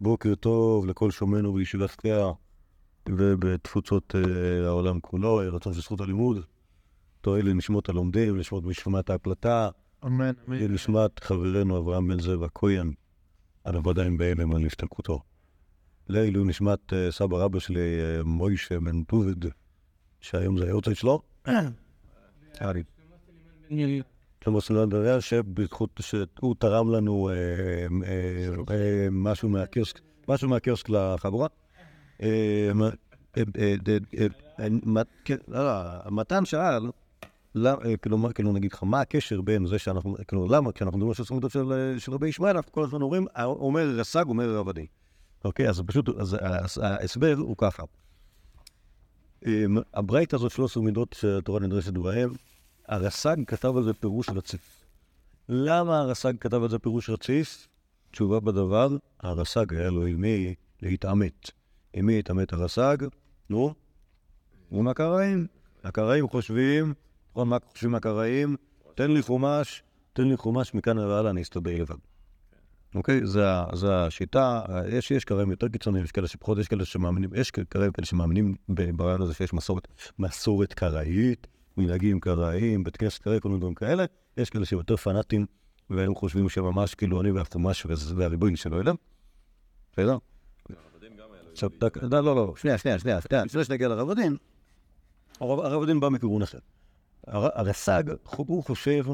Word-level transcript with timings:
בוקר 0.00 0.34
טוב 0.34 0.86
לכל 0.86 1.10
שומענו 1.10 1.52
בישיבת 1.52 1.90
קריאה 1.90 2.32
ובתפוצות 3.08 4.14
אה, 4.14 4.66
העולם 4.66 5.00
כולו, 5.00 5.42
יהי 5.42 5.50
רצון 5.50 5.74
של 5.74 5.80
זכות 5.80 6.00
הלימוד. 6.00 6.44
תועל 7.20 7.48
לנשמות 7.48 7.88
הלומדים, 7.88 8.36
לשמות 8.36 8.64
משמעת 8.64 9.10
ההקלטה, 9.10 9.68
אמן, 10.04 10.32
אמן. 10.48 10.56
לנשמת 10.56 11.18
חברנו 11.24 11.78
אברהם 11.78 12.08
בן 12.08 12.20
זאב 12.20 12.42
הכהן, 12.42 12.92
על 13.64 13.76
עבודיים 13.76 14.16
בהלם 14.18 14.54
על 14.54 14.66
השתלקותו. 14.66 15.20
לעילוי 16.08 16.44
נשמת 16.44 16.92
אה, 16.92 17.12
סבא 17.12 17.36
רבא 17.36 17.58
שלי, 17.58 18.00
אה, 18.00 18.22
מוישה 18.24 18.80
בן 18.80 19.02
דוד, 19.02 19.46
שהיום 20.20 20.58
זה 20.58 20.64
היורצייט 20.64 20.96
שלו. 20.96 21.22
שלמה 24.44 24.60
סלון 24.60 24.88
דריה, 24.88 25.20
שבזכות 25.20 26.00
שהוא 26.00 26.54
תרם 26.58 26.92
לנו 26.92 27.28
אה, 27.28 27.34
אה, 27.34 28.74
אה, 28.74 29.08
משהו 29.10 29.48
מהקיוסק, 29.48 30.00
משהו 30.28 30.48
מהקיוסק 30.48 30.88
לחבורה. 30.88 31.48
כן, 35.24 35.36
לא, 35.48 35.64
לא, 35.64 36.10
מתן 36.10 36.44
שאל, 36.44 36.90
אה, 37.66 37.96
כאילו, 38.32 38.52
נגיד 38.52 38.72
לך, 38.72 38.82
מה 38.82 39.00
הקשר 39.00 39.40
בין 39.40 39.66
זה 39.66 39.78
שאנחנו, 39.78 40.16
כאילו, 40.28 40.48
למה, 40.48 40.72
כשאנחנו 40.72 40.98
מדברים 40.98 41.14
על 41.18 41.34
מידות 41.34 41.50
של 41.98 42.12
רבי 42.12 42.28
ישמעאל, 42.28 42.56
אנחנו 42.56 42.72
כל 42.72 42.84
הזמן 42.84 43.02
אומרים, 43.02 43.26
אומר 43.44 43.88
רס"ג, 43.88 44.24
אומר 44.28 44.54
רב 44.54 44.68
עדי. 44.68 44.86
אוקיי, 45.44 45.68
אז 45.68 45.82
פשוט, 45.86 46.08
ההסבר 46.82 47.34
הוא 47.38 47.56
ככה. 47.58 47.82
הברייתא 49.94 50.36
הזאת, 50.36 50.50
13 50.50 50.82
מידות 50.82 51.16
שהתורה 51.18 51.60
נדרשת 51.60 51.92
בהן, 51.92 52.28
הרס"ג 52.88 53.36
כתב 53.46 53.76
על 53.76 53.84
זה 53.84 53.94
פירוש 53.94 54.28
רציף. 54.28 54.84
למה 55.48 55.98
הרס"ג 55.98 56.32
כתב 56.40 56.62
על 56.62 56.68
זה 56.68 56.78
פירוש 56.78 57.10
רציף? 57.10 57.68
תשובה 58.10 58.40
בדבר, 58.40 58.96
הרס"ג 59.20 59.74
היה 59.74 59.90
לו 59.90 60.06
עם 60.06 60.20
מי 60.20 60.54
להתעמת. 60.82 61.50
עם 61.92 62.06
מי 62.06 62.18
התעמת 62.18 62.52
הרס"ג? 62.52 62.96
נו, 63.50 63.74
עם 64.70 64.88
הקראים. 64.88 65.46
הקראים 65.84 66.28
חושבים, 66.28 66.94
נכון, 67.30 67.48
מה 67.48 67.56
חושבים 67.72 67.94
הקראים? 67.94 68.56
תן 68.94 69.10
לי 69.10 69.22
חומש, 69.22 69.82
תן 70.12 70.28
לי 70.28 70.36
חומש, 70.36 70.74
מכאן 70.74 70.98
והלאה 70.98 71.30
אני 71.30 71.42
אסתדר 71.42 71.70
לבד. 71.80 71.96
אוקיי? 72.94 73.26
זה, 73.26 73.44
השיטה. 73.92 74.62
יש, 74.88 75.10
יש 75.10 75.24
קראים 75.24 75.50
יותר 75.50 75.68
קיצוניים, 75.68 76.04
יש 76.04 76.12
כאלה 76.12 76.28
שפחות, 76.28 76.58
יש 76.58 76.68
כאלה 76.68 76.84
שמאמינים, 76.84 77.30
יש 77.34 77.50
קראים 77.50 77.92
כאלה 77.92 78.06
שמאמינים 78.06 78.54
ברעיון 78.68 79.22
הזה 79.22 79.34
שיש 79.34 79.52
מסורת, 79.52 79.88
מסורת 80.18 80.72
קראית, 80.72 81.46
מנהגים 81.78 82.20
קראיים, 82.20 82.84
בית 82.84 82.96
כנסת 82.96 83.22
קראי, 83.22 83.40
כל 83.40 83.48
מיני 83.48 83.60
דברים 83.60 83.74
כאלה. 83.74 84.04
יש 84.36 84.50
כאלה 84.50 84.64
שהם 84.64 84.78
יותר 84.78 84.96
פנאטים, 84.96 85.46
והם 85.90 86.14
חושבים 86.14 86.48
שממש 86.48 86.94
כאילו 86.94 87.20
אני 87.20 87.30
והחומש 87.30 87.86
הריבוי 88.20 88.56
שלו 88.56 88.76
יודע. 88.76 88.92
בסדר? 89.92 90.18
עכשיו, 91.52 91.70
לא, 92.02 92.20
לא, 92.24 92.36
לא, 92.36 92.54
שנייה, 92.56 92.78
שנייה, 92.78 92.98
שנייה, 92.98 93.18
לפני 93.44 93.64
שנגיע 93.64 93.88
לרב 93.88 94.10
הדין, 94.10 94.36
הרב 95.40 95.82
הדין 95.82 96.00
בא 96.00 96.08
מכיוון 96.08 96.42
אחר. 96.42 96.58
הר- 97.26 97.48
הרס"ג, 97.54 98.02
הוא 98.36 98.64
חושב 98.64 99.04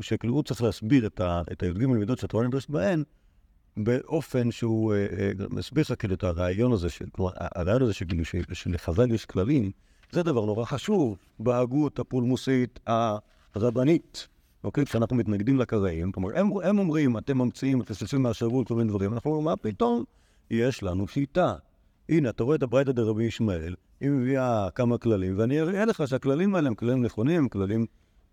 שכאילו 0.00 0.42
צריך 0.42 0.62
להסביר 0.62 1.06
את 1.52 1.62
הי"ג 1.62 1.86
מידות 1.86 2.18
שהתורה 2.18 2.46
נדרשת 2.46 2.70
בהן, 2.70 3.02
באופן 3.76 4.50
שהוא 4.50 4.94
אה, 4.94 5.06
אה, 5.18 5.32
מסביר 5.50 5.84
לך 5.90 5.94
כאילו 5.98 6.14
את 6.14 6.24
הרעיון 6.24 6.72
הזה, 6.72 6.88
כלומר, 7.12 7.32
הרעיון 7.36 7.82
הזה 7.82 7.92
שכאילו 7.92 8.24
שלחז"ל 8.52 9.12
יש 9.12 9.24
כללים, 9.24 9.70
זה 10.12 10.22
דבר 10.22 10.44
נורא 10.44 10.64
חשוב 10.64 11.16
בהגות 11.38 11.98
הפולמוסית 11.98 12.80
הרבנית. 13.54 14.28
אוקיי? 14.64 14.84
כשאנחנו 14.84 15.16
מתנגדים 15.16 15.58
לקראים, 15.58 16.12
כלומר, 16.12 16.38
הם, 16.38 16.50
הם 16.64 16.78
אומרים, 16.78 17.18
אתם 17.18 17.38
ממציאים, 17.38 17.80
אתם 17.80 17.94
סלסים 17.94 18.22
מהשרוול, 18.22 18.64
כל 18.64 18.74
מיני 18.74 18.88
דברים, 18.88 19.12
אנחנו 19.12 19.30
אומרים, 19.30 19.44
מה 19.44 19.56
פתאום? 19.56 20.04
יש 20.50 20.82
לנו 20.82 21.08
שיטה. 21.08 21.54
הנה, 22.08 22.30
אתה 22.30 22.44
רואה 22.44 22.56
את 22.56 22.62
הברייתא 22.62 22.92
דרבי 22.92 23.24
ישמעאל, 23.24 23.74
היא 24.00 24.10
מביאה 24.10 24.68
כמה 24.74 24.98
כללים, 24.98 25.38
ואני 25.38 25.60
אראה 25.60 25.84
לך 25.84 26.02
שהכללים 26.08 26.54
האלה 26.54 26.68
הם 26.68 26.74
כללים 26.74 27.02
נכונים, 27.02 27.48
כללים 27.48 27.86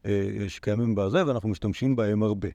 אה, 0.06 0.46
שקיימים 0.48 0.96
בזה, 0.96 1.28
ואנחנו 1.28 1.50
משתמשים 1.50 1.96
בהם 1.96 2.24
הרבה. 2.24 2.50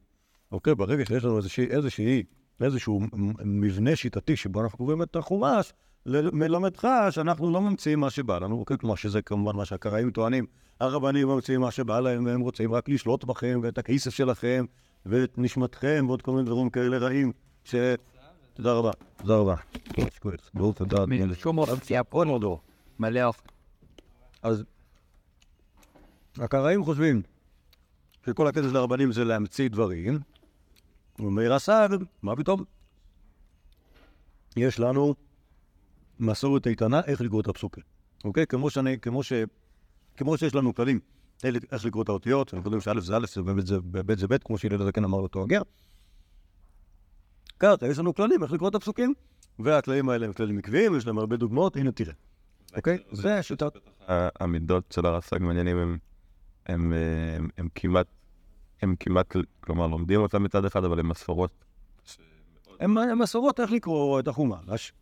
אוקיי? 0.52 0.74
ברגע 0.74 1.04
שיש 1.04 1.24
לנו 1.24 1.36
איזושהי, 1.36 1.66
איזושהי, 1.66 2.22
איזשהו 2.60 3.00
מבנה 3.44 3.96
שיטתי 3.96 4.36
שבו 4.36 4.62
אנחנו 4.62 4.78
קוראים 4.78 5.02
את 5.02 5.16
החומש, 5.16 5.72
מלמדך 6.32 6.88
שאנחנו 7.10 7.52
לא 7.52 7.60
ממציאים 7.60 8.00
מה 8.00 8.10
שבא 8.10 8.38
לנו, 8.38 8.58
אוקיי? 8.58 8.78
כלומר 8.78 8.94
שזה 8.94 9.22
כמובן 9.22 9.56
מה 9.56 9.64
שהקראים 9.64 10.10
טוענים. 10.10 10.46
הרבנים 10.80 11.28
ממציאים 11.28 11.60
מה 11.60 11.70
שבא 11.70 12.00
להם, 12.00 12.26
והם 12.26 12.40
רוצים 12.40 12.72
רק 12.72 12.88
לשלוט 12.88 13.24
בכם, 13.24 13.60
ואת 13.62 13.78
הכסף 13.78 14.10
שלכם, 14.10 14.64
ואת 15.06 15.38
נשמתכם, 15.38 16.04
ועוד 16.08 16.22
כל 16.22 16.32
מיני 16.32 16.44
דברים 16.44 16.70
כאלה 16.70 16.98
רעים, 16.98 17.32
ש... 17.64 17.74
תודה 18.54 18.72
רבה. 18.72 18.90
תודה 19.16 19.34
רבה. 19.34 19.54
שום 21.34 21.58
אופציה 21.58 22.04
פה 22.04 22.24
נודו. 22.24 22.60
מלא 22.98 23.22
אופציה. 23.24 23.50
אז 24.42 24.64
הקראים 26.38 26.84
חושבים 26.84 27.22
שכל 28.26 28.46
הקטע 28.46 28.68
של 28.68 28.76
הרבנים 28.76 29.12
זה 29.12 29.24
להמציא 29.24 29.68
דברים, 29.68 30.18
ומאיר 31.18 31.54
הסעד, 31.54 31.90
מה 32.22 32.36
פתאום? 32.36 32.64
יש 34.56 34.80
לנו 34.80 35.14
מסורת 36.20 36.66
איתנה 36.66 37.00
איך 37.06 37.20
לקרוא 37.20 37.40
את 37.40 37.48
הפסוקים, 37.48 37.84
אוקיי? 38.24 38.46
כמו 38.46 38.70
שאני, 38.70 38.98
כמו 39.00 39.22
ש... 39.22 39.32
כמו 40.16 40.38
שיש 40.38 40.54
לנו 40.54 40.74
כללים 40.74 41.00
איך- 41.44 41.84
לקרוא 41.84 42.02
את 42.02 42.08
האותיות, 42.08 42.54
אנחנו 42.54 42.66
יודעים 42.66 42.80
שא' 42.80 43.00
זה 43.00 43.16
א', 43.16 43.24
וב' 43.44 44.18
זה 44.18 44.28
ב' 44.28 44.38
כמו 44.38 44.58
שהלל 44.58 44.82
הזקן 44.82 45.04
אמר 45.04 45.18
אותו 45.18 45.42
הגר. 45.42 45.62
ככה, 47.58 47.86
יש 47.86 47.98
לנו 47.98 48.14
כללים 48.14 48.42
איך 48.42 48.52
לקרוא 48.52 48.68
את 48.68 48.74
הפסוקים, 48.74 49.14
והכללים 49.58 50.08
האלה 50.08 50.26
הם 50.26 50.32
כללים 50.32 50.58
עקביים, 50.58 50.96
יש 50.96 51.06
להם 51.06 51.18
הרבה 51.18 51.36
דוגמאות, 51.36 51.76
הנה 51.76 51.92
תראה. 51.92 52.12
אוקיי? 52.76 52.98
זה 53.12 53.38
השיטה. 53.38 53.66
המידות 54.08 54.92
של 54.92 55.06
הרס"ג 55.06 55.38
מעניינים 55.40 55.76
הם, 55.78 55.98
הם, 56.66 56.92
אה, 56.92 56.98
הם, 57.36 57.48
הם 57.58 57.68
כמעט, 57.74 58.06
הם 58.82 58.94
כמעט, 59.00 59.36
כלומר 59.60 59.86
לומדים 59.86 60.20
אותם 60.20 60.42
מצד 60.42 60.64
אחד, 60.64 60.84
אבל 60.84 61.00
הם 61.00 61.08
מסורות. 61.08 61.50
הם 62.80 62.98
הם 62.98 63.18
מסורות 63.18 63.60
איך 63.60 63.70
לקרוא 63.72 64.20
את 64.20 64.28
החומש, 64.28 64.92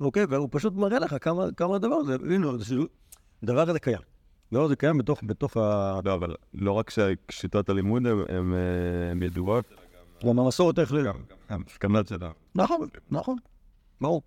אוקיי? 0.00 0.24
והוא 0.24 0.48
פשוט 0.52 0.74
מראה 0.74 0.98
לך 0.98 1.16
כמה, 1.20 1.44
כמה 1.56 1.76
הדבר 1.76 1.94
הזה, 1.94 2.16
הנה, 2.30 2.58
זה- 2.58 2.74
הדבר 3.42 3.70
הזה 3.70 3.78
קיים. 3.78 3.98
הדבר 4.52 4.64
הזה 4.64 4.76
קיים 4.76 4.98
בתוך, 4.98 5.20
בתוך 5.26 5.56
ה... 5.56 6.00
לא, 6.04 6.14
אבל 6.14 6.34
לא 6.54 6.72
רק 6.72 6.90
ששיטות 7.30 7.68
הלימוד 7.68 8.02
הם 9.08 9.22
ידועות, 9.22 9.64
גם 10.26 10.38
המסורת 10.38 10.78
איך... 10.78 10.92
ל- 10.92 11.06
המסקנות 11.48 12.08
שלה. 12.08 12.30
נכון, 12.54 12.88
נכון, 13.10 13.36
ברור. 14.00 14.22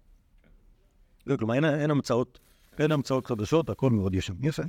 זה, 1.25 1.37
כלומר, 1.37 1.53
אין, 1.53 1.91
המצאות, 1.91 2.39
אין 2.79 2.91
המצאות 2.91 3.27
חדשות, 3.27 3.69
הכל 3.69 3.89
מאוד 3.89 4.15
ישן. 4.15 4.33
יפה. 4.41 4.63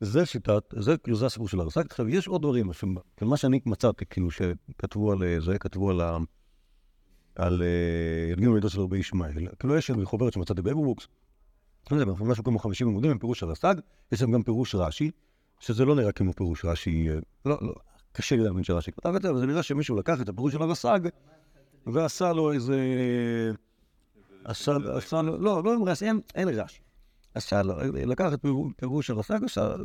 זה 0.00 0.26
שיטת, 0.26 0.62
זה 0.78 0.96
כאילו, 0.96 1.16
זה 1.16 1.26
הסיפור 1.26 1.48
של 1.48 1.60
הרס"ג. 1.60 1.82
עכשיו, 1.90 2.08
יש 2.08 2.28
עוד 2.28 2.42
דברים, 2.42 2.70
מה 3.22 3.36
שאני 3.36 3.60
מצאתי, 3.66 4.04
כאילו, 4.06 4.30
שכתבו 4.30 5.12
על 5.12 5.22
אה, 5.22 5.40
זה, 5.40 5.58
כתבו 5.58 5.90
על 5.90 6.00
ה... 6.00 6.18
על 7.36 7.62
אה, 7.62 8.32
י"ג 8.32 8.48
מידות 8.48 8.70
של 8.70 8.80
רבי 8.80 8.98
ישמעאל. 8.98 9.32
כאילו, 9.58 9.76
יש 9.76 9.86
שם 9.86 10.04
חוברת 10.04 10.32
שמצאתי 10.32 10.62
ב 10.62 10.65
HebrewBooks, 10.65 11.06
לא 11.90 12.06
משהו 12.06 12.44
כמו 12.44 12.58
50 12.58 12.88
עמודים 12.88 13.10
עם 13.10 13.18
פירוש 13.18 13.42
הרס"ג, 13.42 13.74
יש 14.12 14.20
שם 14.20 14.32
גם 14.32 14.42
פירוש 14.42 14.74
רש"י, 14.74 15.10
שזה 15.60 15.84
לא 15.84 15.94
נראה 15.94 16.12
כמו 16.12 16.32
פירוש 16.32 16.64
רש"י, 16.64 17.08
אה, 17.10 17.18
לא, 17.44 17.58
לא, 17.62 17.74
קשה 18.12 18.36
לי 18.36 18.42
להאמין 18.42 18.64
שרש"י 18.64 18.92
כתב 18.92 19.14
את 19.16 19.22
זה, 19.22 19.30
אבל 19.30 19.38
זה 19.38 19.46
נראה 19.46 19.62
שמישהו 19.62 19.96
לקח 19.96 20.20
את 20.20 20.28
הפירוש 20.28 20.52
של 20.52 20.62
הרס"ג 20.62 21.00
ועשה 21.86 22.32
לו 22.32 22.52
איזה... 22.52 22.76
עשה, 24.44 24.72
לו, 25.22 25.38
לא, 25.38 25.64
לא 25.64 25.74
עם 25.74 25.84
רש"י, 25.84 26.04
אין, 26.34 26.48
רש"י. 26.48 26.78
עשה 27.34 27.62
לו, 27.62 27.74
לקח 27.94 28.32
את 28.34 28.42
פירוש- 28.76 29.10
הרס"ג, 29.10 29.38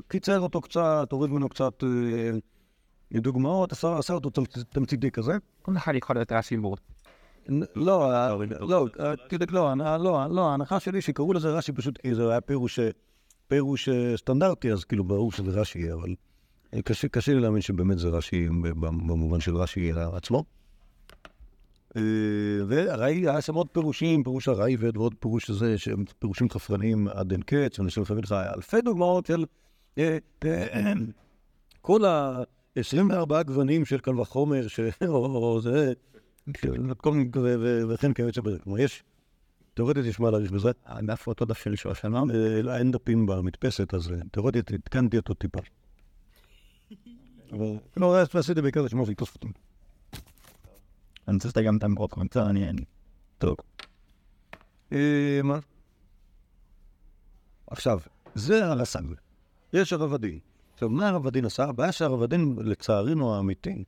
קיצר 0.08 0.40
אותו 0.40 0.62
קצת, 0.62 1.08
הוריד 1.12 1.32
ממנו 1.32 1.50
קצת 1.50 1.84
אה, 1.84 3.20
דוגמאות, 3.22 3.72
עשה, 3.72 4.14
אותו 4.14 4.30
תמצ- 4.30 4.64
תמציתי 4.70 5.12
כזה. 5.12 5.38
כל 5.62 5.78
אחד 5.78 5.94
יכול 5.96 6.22
את 6.22 6.32
רש"י 6.32 6.56
מאוד. 6.56 6.80
לא, 7.75 8.12
ה- 8.12 8.35
לא, 8.59 8.88
ה- 9.00 9.16
תבדק, 9.29 9.52
לא, 9.52 9.73
לא, 9.78 10.26
לא, 10.29 10.49
ההנחה 10.49 10.79
שלי 10.79 11.02
שקראו 11.02 11.34
לזה 11.34 11.49
רש"י 11.49 11.72
פשוט 11.72 11.97
כי 11.97 12.16
זה 12.16 12.29
היה 12.32 12.41
פירוש, 12.41 12.79
אה, 12.79 12.90
פירוש 13.47 13.90
אה, 13.90 14.17
סטנדרטי, 14.17 14.72
אז 14.72 14.84
כאילו 14.84 15.03
ברור 15.03 15.32
שזה 15.32 15.52
רש"י, 15.61 15.93
אבל 15.93 16.16
אה, 16.73 16.82
קשה, 16.82 17.08
לי 17.34 17.40
להאמין 17.40 17.61
שבאמת 17.61 17.99
זה 17.99 18.09
רש"י 18.09 18.47
במובן 18.76 19.40
של 19.40 19.55
רש"י 19.55 19.91
עצמו. 20.14 20.43
אה, 21.97 22.02
והראי, 22.67 23.29
היה 23.29 23.41
שם 23.41 23.53
עוד 23.55 23.67
פירושים, 23.72 24.23
פירוש 24.23 24.47
הראי 24.47 24.76
ועוד 24.79 25.16
פירוש 25.20 25.49
הזה, 25.49 25.78
שהם 25.78 26.03
פירושים 26.20 26.49
חפרניים 26.49 27.08
עד 27.08 27.32
אין 27.32 27.41
קץ, 27.41 27.79
ואני 27.79 27.91
להביא 28.09 28.23
לך 28.23 28.32
אלפי 28.55 28.82
דוגמאות 28.82 29.26
של 29.26 29.46
אה, 29.97 30.17
אה, 30.46 30.94
כל 31.82 32.05
ה-24 32.05 33.44
גוונים 33.46 33.85
של 33.85 33.99
קל 33.99 34.20
וחומר, 34.20 34.67
ש- 34.67 34.79
או 35.08 35.61
זה, 35.61 35.94
כל 36.98 37.12
מיני 37.14 37.32
כזה, 37.32 37.58
ו- 37.59 37.90
וכן 37.90 38.14
כיוצא 38.14 38.42
בזה. 38.42 38.59
כלומר, 38.59 38.80
יש, 38.80 39.03
תאורטית 39.74 40.06
יש 40.06 40.20
מה 40.20 40.32
להאריך 40.32 40.52
בזה. 40.52 40.72
הדף 40.86 41.28
אותו 41.28 41.46
דף 41.46 41.58
של 41.58 41.76
שואה 41.76 41.96
שנה. 41.96 42.20
אה, 42.34 42.62
לא, 42.62 42.78
אין 42.78 42.92
דפים 42.92 43.26
במדפסת, 43.26 43.94
אז 43.94 44.12
אה, 44.12 44.18
תאורטית 44.32 44.72
עדכנתי 44.72 45.18
אותו 45.18 45.34
טיפה. 45.34 45.59
אבל 47.52 47.78
לא, 47.98 48.20
אז 48.20 48.36
עשיתי 48.36 48.62
בעיקר 48.62 48.82
לשמור 48.82 49.08
לתפוס 49.09 49.36
אותם. 49.36 49.50
אני 51.28 51.36
רוצה 51.36 51.50
שאתה 51.50 51.62
גם 51.62 51.78
את 51.78 51.84
המקורות 51.84 52.12
קומצה, 52.12 52.46
אני 52.50 52.68
אין. 52.68 52.76
טוב. 53.38 53.56
אה, 54.94 55.40
מה? 55.44 55.59
עכשיו, 57.68 58.00
זה 58.36 58.66
הרס"ג. 58.66 59.04
יש 59.74 59.94
הרב 59.94 60.14
הדין. 60.14 60.40
עכשיו, 60.74 60.90
מה 60.90 61.09
הרב 61.09 61.28
הדין 61.28 61.46
עשה? 61.46 61.64
הבעיה 61.64 61.92
שהרב 61.92 62.24
הדין, 62.24 62.56
לצערנו 62.59 63.36
האמיתי, 63.36 63.84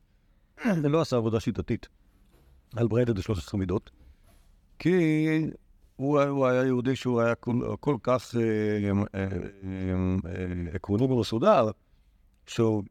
לא 0.84 1.00
עשה 1.00 1.16
עבודה 1.16 1.40
שיטתית 1.40 1.88
על 2.76 2.86
ברייתא 2.88 3.12
דשלוש 3.12 3.54
מידות, 3.54 3.90
כי 4.78 4.96
הוא, 5.96 6.20
הוא 6.20 6.46
היה 6.46 6.64
יהודי 6.64 6.96
שהוא 6.96 7.20
היה 7.20 7.34
כל, 7.34 7.74
כל 7.80 7.96
כך 8.02 8.34
אה, 8.36 8.90
אה, 9.14 9.26
אה, 10.26 10.74
עקרוני 10.74 11.04
ומסודר, 11.04 11.70
שהוא, 12.46 12.82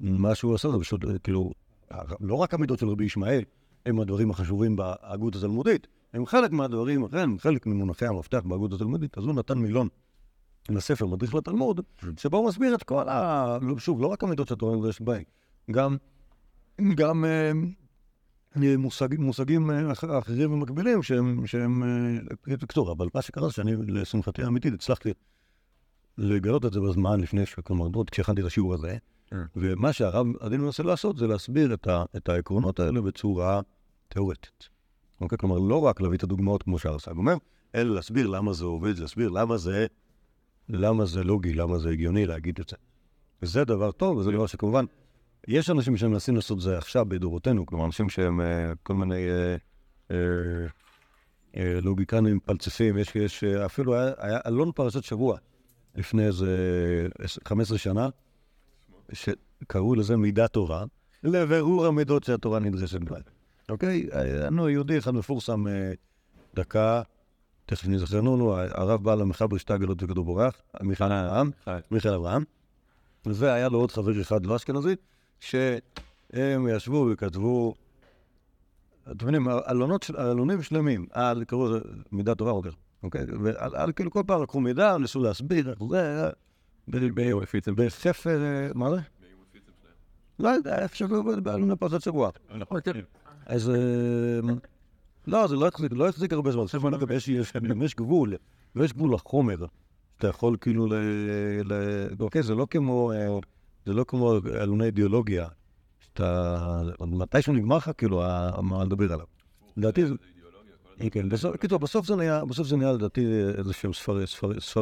מה 0.00 0.34
שהוא 0.34 0.54
עשה 0.54 0.70
זה 0.70 0.78
פשוט, 0.80 1.04
כאילו, 1.22 1.50
לא 2.20 2.34
רק 2.34 2.54
המידות 2.54 2.78
של 2.78 2.88
רבי 2.88 3.04
ישמעאל 3.04 3.42
הם 3.86 4.00
הדברים 4.00 4.30
החשובים 4.30 4.76
בהגות 4.76 5.36
התלמודית, 5.36 5.86
הם 6.12 6.26
חלק 6.26 6.50
מהדברים, 6.50 7.04
הם 7.12 7.38
חלק 7.38 7.66
ממונחי 7.66 8.06
המפתח 8.06 8.40
בהגות 8.44 8.72
התלמודית, 8.72 9.18
אז 9.18 9.24
הוא 9.24 9.34
נתן 9.34 9.58
מילון 9.58 9.88
לספר 10.68 11.06
מדריך 11.06 11.34
לתלמוד, 11.34 11.80
שבו 12.16 12.36
הוא 12.36 12.48
מסביר 12.48 12.74
את 12.74 12.82
כל 12.82 13.08
ה... 13.08 13.58
שוב, 13.78 14.00
לא 14.00 14.06
רק 14.06 14.24
המידות 14.24 14.48
שהתורה 14.48 14.76
נדרשת 14.76 15.00
בהן, 15.00 15.22
גם, 15.70 15.96
גם 16.94 17.24
מושג, 18.56 19.08
מושגים 19.18 19.70
אה, 19.70 19.92
אח- 19.92 20.04
אחרים 20.04 20.52
ומקבילים 20.52 21.02
שהם, 21.02 21.46
שהם 21.46 21.82
אה, 22.50 22.56
קטור, 22.68 22.92
אבל 22.92 23.08
מה 23.14 23.22
שקרה 23.22 23.48
זה 23.48 23.52
שאני, 23.52 23.72
לשמחתי 23.86 24.42
האמיתית, 24.42 24.74
הצלחתי 24.74 25.10
לגלות 26.18 26.64
את 26.64 26.72
זה 26.72 26.80
בזמן 26.80 27.20
לפני, 27.20 27.44
כלומר, 27.64 27.86
עוד 27.94 28.10
כשהכנתי 28.10 28.40
את 28.40 28.46
השיעור 28.46 28.74
הזה, 28.74 28.96
ומה 29.56 29.92
שהרב 29.92 30.26
הדין 30.40 30.60
מנסה 30.60 30.82
לעשות 30.82 31.16
זה 31.16 31.26
להסביר 31.26 31.74
את, 31.74 31.86
ה, 31.86 32.04
את 32.16 32.28
העקרונות 32.28 32.80
האלה 32.80 33.00
בצורה 33.00 33.60
תיאורטית. 34.08 34.68
אוקיי? 35.20 35.38
כלומר, 35.38 35.58
לא 35.58 35.80
רק 35.80 36.00
להביא 36.00 36.18
את 36.18 36.22
הדוגמאות 36.22 36.62
כמו 36.62 36.78
שהרס"ג 36.78 37.16
אומר, 37.16 37.34
אלא 37.74 37.94
להסביר 37.94 38.26
למה 38.26 38.52
זה 38.52 38.64
עובד, 38.64 38.98
להסביר 38.98 39.28
למה 39.28 39.56
זה, 39.56 39.86
למה 40.68 41.04
זה 41.06 41.24
לוגי, 41.24 41.52
למה 41.54 41.78
זה 41.78 41.90
הגיוני 41.90 42.26
להגיד 42.26 42.60
את 42.60 42.68
זה. 42.68 42.76
וזה 43.42 43.64
דבר 43.64 43.92
טוב, 43.92 44.16
וזה 44.16 44.30
דבר 44.30 44.46
שכמובן, 44.46 44.84
יש 45.48 45.70
אנשים 45.70 45.96
שמנסים 45.96 46.36
לעשות 46.36 46.60
זה 46.60 46.78
עכשיו 46.78 47.04
בדורותינו, 47.04 47.66
כלומר, 47.66 47.84
אנשים 47.86 48.08
שהם 48.08 48.40
אה, 48.40 48.72
כל 48.82 48.94
מיני 48.94 49.28
אה, 49.30 49.56
אה, 51.56 51.80
לוגיקנים 51.82 52.40
פלצפים, 52.40 52.98
יש, 52.98 53.16
יש 53.16 53.44
אפילו 53.44 53.94
היה, 53.94 54.12
היה 54.18 54.38
אלון 54.46 54.72
פרשת 54.72 55.04
שבוע 55.04 55.38
לפני 55.94 56.26
איזה 56.26 56.56
15 57.48 57.78
שנה, 57.78 58.08
שקראו 59.12 59.94
לזה 59.94 60.16
מידה 60.16 60.48
תורה, 60.48 60.84
לבירור 61.22 61.86
המידות 61.86 62.24
שהתורה 62.24 62.58
נדרשת 62.58 63.00
בהן. 63.00 63.22
אוקיי? 63.68 64.08
לנו 64.42 64.68
יהודי 64.68 64.98
אחד 64.98 65.14
מפורסם 65.14 65.64
דקה, 66.54 67.02
תכף 67.66 67.88
נזכרנו 67.88 68.36
לו, 68.36 68.56
הרב 68.58 69.04
בעל 69.04 69.20
המחבר 69.20 69.58
שתי 69.58 69.72
הגלות 69.72 70.02
וכדור 70.02 70.24
בורח, 70.24 70.62
מיכאל 70.80 71.12
אברהם, 71.12 71.50
מיכאל 71.90 72.14
אברהם, 72.14 72.44
והיה 73.26 73.68
לו 73.68 73.78
עוד 73.78 73.90
חבר 73.90 74.20
אחד 74.20 74.46
לא 74.46 74.56
אשכנזי, 74.56 74.94
שהם 75.44 76.68
ישבו 76.68 77.08
וכתבו, 77.12 77.74
אתם 79.10 79.14
מבינים, 79.22 79.48
אלונות 79.70 80.02
של- 80.02 80.16
אלונים 80.16 80.62
שלמים, 80.62 81.06
על, 81.12 81.44
קראו 81.44 81.66
לזה 81.68 81.78
מידה 82.12 82.34
טובה, 82.34 82.50
אוקיי? 82.50 82.70
אוקיי? 83.02 83.24
ועל 83.42 83.76
על- 83.76 83.92
כאילו 83.92 84.10
כל 84.10 84.22
פעם 84.26 84.42
לקחו 84.42 84.60
מידע, 84.60 84.98
ניסו 84.98 85.22
להסביר 85.22 85.74
זה, 85.90 86.30
בספר, 87.74 88.42
אה, 88.42 88.68
מה 88.74 88.90
זה? 88.90 88.96
לא 90.38 90.48
יודע, 90.48 90.78
איך 90.82 90.96
שבוע 90.96 91.40
באלוני 91.40 91.76
פרשת 91.76 92.00
שבוע. 92.00 92.30
אז... 93.46 93.70
אה, 93.70 93.74
לא, 95.26 95.46
זה 95.46 95.56
לא 95.56 95.68
החזיק, 95.68 95.92
לא 95.92 96.08
החזיק 96.08 96.32
הרבה 96.32 96.52
זמן. 96.52 96.66
דבר 96.90 97.12
יש- 97.12 97.28
יש 97.28 97.52
יש 97.82 97.94
גבול, 97.94 98.34
גבול 98.92 99.14
לחומר. 99.14 99.64
אתה 100.18 100.28
יכול 100.28 100.56
כאילו 100.60 100.86
ל... 100.86 100.94
ל- 101.64 102.08
אוקיי, 102.20 102.42
זה 102.42 102.54
לא 102.54 102.66
כמו... 102.70 103.12
זה 103.86 103.92
לא 103.92 104.04
כמו 104.08 104.34
אלוני 104.54 104.84
אידיאולוגיה. 104.84 105.48
שאתה... 106.00 106.82
מתישהו 107.00 107.52
נגמר 107.52 107.76
לך 107.76 107.90
כאילו 107.98 108.22
מה 108.62 108.84
לדבר 108.84 109.12
עליו. 109.12 109.26
לדעתי... 109.76 110.06
זה- 110.06 110.14
כן, 111.10 111.28
בסוף- 111.28 111.56
קיצור, 111.56 111.78
בסוף 111.78 112.06
זה 112.06 112.16
נהיה, 112.16 112.44
בסוף 112.44 112.66
זה 112.68 112.76
נהיה 112.76 112.92
לדעתי 112.92 113.26
איזה 113.58 113.72
שהם 113.72 113.92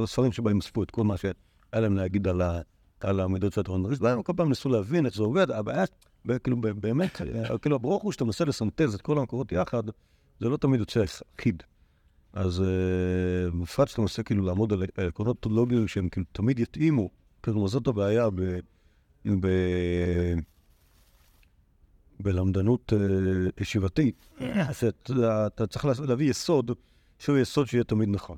ספרים, 0.07 0.33
שבהם 0.33 0.59
אספו 0.59 0.83
את 0.83 0.91
כל 0.91 1.05
מה 1.05 1.17
שהיה 1.17 1.33
להם 1.75 1.97
להגיד 1.97 2.29
על 2.29 2.43
ה... 2.43 2.61
על 3.01 3.21
המידות 3.21 3.53
של 3.53 3.63
נדרשת, 3.79 4.03
והם 4.03 4.23
כל 4.23 4.33
פעם 4.37 4.49
ניסו 4.49 4.69
להבין 4.69 5.07
איך 5.07 5.15
זה 5.15 5.23
עובד, 5.23 5.51
הבעיה, 5.51 5.85
כאילו 6.45 6.57
באמת, 6.61 7.21
אה, 7.23 7.59
כאילו 7.59 7.77
הברוך 7.77 8.03
הוא 8.03 8.13
שאתה 8.13 8.25
מנסה 8.25 8.45
לסנטז 8.45 8.95
את 8.95 9.01
כל 9.03 9.19
המקורות 9.19 9.53
יחד, 9.53 9.83
זה 10.41 10.49
לא 10.49 10.57
תמיד 10.57 10.81
יוצא 10.81 11.05
אחיד. 11.39 11.63
אז 12.33 12.63
אה, 12.63 13.51
בפרט 13.63 13.89
שאתה 13.89 14.01
מנסה 14.01 14.23
כאילו 14.23 14.45
לעמוד 14.45 14.73
על 14.73 14.83
עקרונות 14.97 15.47
לוגיים 15.51 15.89
שהם 15.89 16.09
כאילו 16.09 16.27
תמיד 16.33 16.59
יתאימו, 16.59 17.11
כלומר 17.41 17.67
זאת 17.67 17.87
הבעיה 17.87 18.29
ב... 19.27 19.47
בלמדנות 22.21 22.93
אה, 22.93 22.99
ישיבתית, 23.61 24.29
שאתה 24.73 25.47
אתה 25.47 25.67
צריך 25.67 25.85
להביא 25.85 26.31
יסוד 26.31 26.71
שהוא 27.19 27.39
יסוד 27.39 27.67
שיהיה 27.67 27.85
תמיד 27.85 28.09
נכון. 28.09 28.37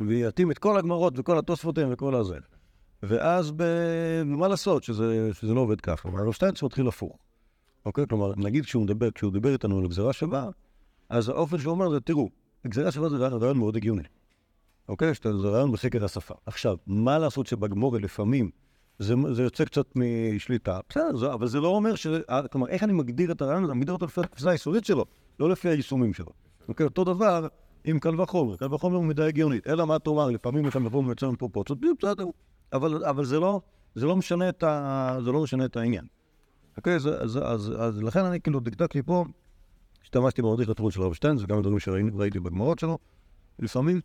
ויתאים 0.00 0.50
את 0.50 0.58
כל 0.58 0.78
הגמרות 0.78 1.18
וכל 1.18 1.38
התוספותים 1.38 1.88
וכל 1.92 2.14
הזה. 2.14 2.38
ואז 3.02 3.50
ב... 3.56 3.62
מה 4.24 4.48
לעשות 4.48 4.84
שזה, 4.84 5.30
שזה 5.32 5.54
לא 5.54 5.60
עובד 5.60 5.80
ככה. 5.80 6.08
אבל 6.08 6.32
שטיינץ 6.32 6.62
מתחיל 6.62 6.88
הפוך. 6.88 7.18
אוקיי? 7.86 8.06
כלומר, 8.06 8.32
נגיד 8.36 8.64
כשהוא 8.64 8.82
מדבר, 8.82 9.10
כשהוא 9.10 9.32
דיבר 9.32 9.52
איתנו 9.52 9.78
על 9.78 9.88
גזירה 9.88 10.12
שווה, 10.12 10.48
אז 11.08 11.28
האופן 11.28 11.58
שהוא 11.58 11.70
אומר 11.70 11.90
זה, 11.90 12.00
תראו, 12.00 12.30
גזירה 12.66 12.92
שווה 12.92 13.08
זה 13.08 13.16
רעיון 13.16 13.58
מאוד 13.58 13.76
הגיוני. 13.76 14.02
אוקיי? 14.88 15.12
זה 15.22 15.48
רעיון 15.48 15.72
בחקר 15.72 16.04
השפה. 16.04 16.34
עכשיו, 16.46 16.76
מה 16.86 17.18
לעשות 17.18 17.46
שבגמורה 17.46 17.98
לפעמים 17.98 18.50
זה, 18.98 19.14
זה 19.32 19.42
יוצא 19.42 19.64
קצת 19.64 19.86
משליטה? 19.96 20.80
בסדר, 20.88 21.16
זה, 21.16 21.32
אבל 21.32 21.46
זה 21.46 21.60
לא 21.60 21.68
אומר 21.68 21.94
ש... 21.94 22.06
אה, 22.30 22.48
כלומר, 22.48 22.68
איך 22.68 22.82
אני 22.82 22.92
מגדיר 22.92 23.32
את 23.32 23.42
הרעיון 23.42 23.62
הזה? 23.64 23.72
אני 23.72 23.78
מגדיר 23.78 23.94
אותו 23.94 24.06
לפי 24.06 24.20
התפיסה 24.20 24.50
היסודית 24.50 24.84
שלו, 24.84 25.04
לא 25.40 25.50
לפי 25.50 25.68
היישומים 25.68 26.14
שלו. 26.14 26.32
אוקיי? 26.68 26.84
אותו 26.84 27.04
דבר 27.04 27.46
עם 27.84 27.98
קל 27.98 28.20
וחומר. 28.20 28.56
קל 28.56 28.74
וחומר 28.74 28.96
הוא 28.96 29.04
מידה 29.04 29.26
הגיונית. 29.26 29.66
אלא 29.66 29.86
מה 29.86 29.98
תאמר, 29.98 30.30
לפעמים 30.30 30.68
אתה 30.68 30.78
מבוא 30.78 31.04
ויוצא 31.06 31.28
מפרופורציות, 31.28 31.78
בסדר. 31.98 32.24
אבל, 32.72 33.04
אבל 33.04 33.24
זה 33.24 33.40
לא, 33.40 33.60
זה 33.94 34.06
לא 34.06 34.16
משנה 34.16 34.48
את 34.48 34.62
ה... 34.62 35.16
זה 35.24 35.32
לא 35.32 35.42
משנה 35.42 35.64
את 35.64 35.76
העניין. 35.76 36.04
אוקיי? 36.76 37.00
זה, 37.00 37.20
אז, 37.20 37.38
אז, 37.42 37.72
אז 37.78 38.02
לכן 38.02 38.24
אני 38.24 38.40
כאילו 38.40 38.60
דקדקתי 38.60 39.02
פה, 39.02 39.24
השתמשתי 40.02 40.42
במדריך 40.42 40.68
לתמוד 40.68 40.92
של 40.92 41.02
הרב 41.02 41.12
שטיינס, 41.12 41.42
וגם 41.42 41.62
דברים 41.62 41.78
שראיתי 41.78 42.40
בגמרות 42.40 42.78
שלו, 42.78 42.98
לפעמים, 43.58 44.00